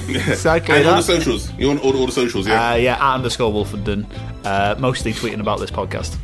exactly 0.07 0.77
And 0.77 0.87
all 0.87 0.95
the 0.97 1.01
socials. 1.01 1.51
You 1.53 1.69
on 1.71 1.77
all, 1.79 1.95
all 1.97 2.05
the 2.07 2.11
socials, 2.11 2.47
yeah? 2.47 2.71
Uh, 2.71 2.75
yeah, 2.75 2.93
at 2.95 3.15
underscore 3.15 3.51
Wolfenden. 3.51 4.05
Uh, 4.43 4.75
mostly 4.79 5.11
tweeting 5.11 5.39
about 5.39 5.59
this 5.59 5.71
podcast. 5.71 6.17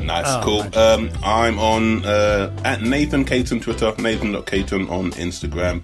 Nice, 0.00 0.24
Oh, 0.26 0.40
cool. 0.42 0.60
Um, 0.78 1.10
I'm 1.30 1.58
on 1.58 2.04
uh, 2.04 2.54
at 2.64 2.82
Nathan 2.82 3.24
Caton 3.24 3.60
Twitter, 3.60 3.94
Nathan.Caton 3.98 4.88
on 4.88 5.12
Instagram. 5.12 5.82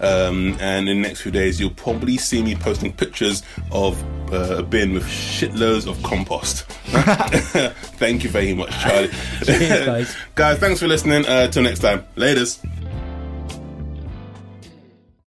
Um, 0.00 0.56
and 0.60 0.88
in 0.88 1.02
the 1.02 1.08
next 1.08 1.20
few 1.20 1.30
days, 1.30 1.60
you'll 1.60 1.70
probably 1.70 2.16
see 2.16 2.42
me 2.42 2.54
posting 2.54 2.92
pictures 2.92 3.42
of 3.70 4.02
uh, 4.32 4.58
a 4.58 4.62
bin 4.62 4.94
with 4.94 5.04
shitloads 5.04 5.88
of 5.88 6.02
compost. 6.02 6.64
Thank 7.98 8.24
you 8.24 8.30
very 8.30 8.54
much, 8.54 8.70
Charlie. 8.80 9.10
Cheers, 9.44 9.86
guys. 9.86 10.16
guys, 10.34 10.58
thanks 10.58 10.80
for 10.80 10.88
listening. 10.88 11.26
Uh, 11.26 11.48
till 11.48 11.62
next 11.62 11.80
time. 11.80 12.04
Laters. 12.16 12.58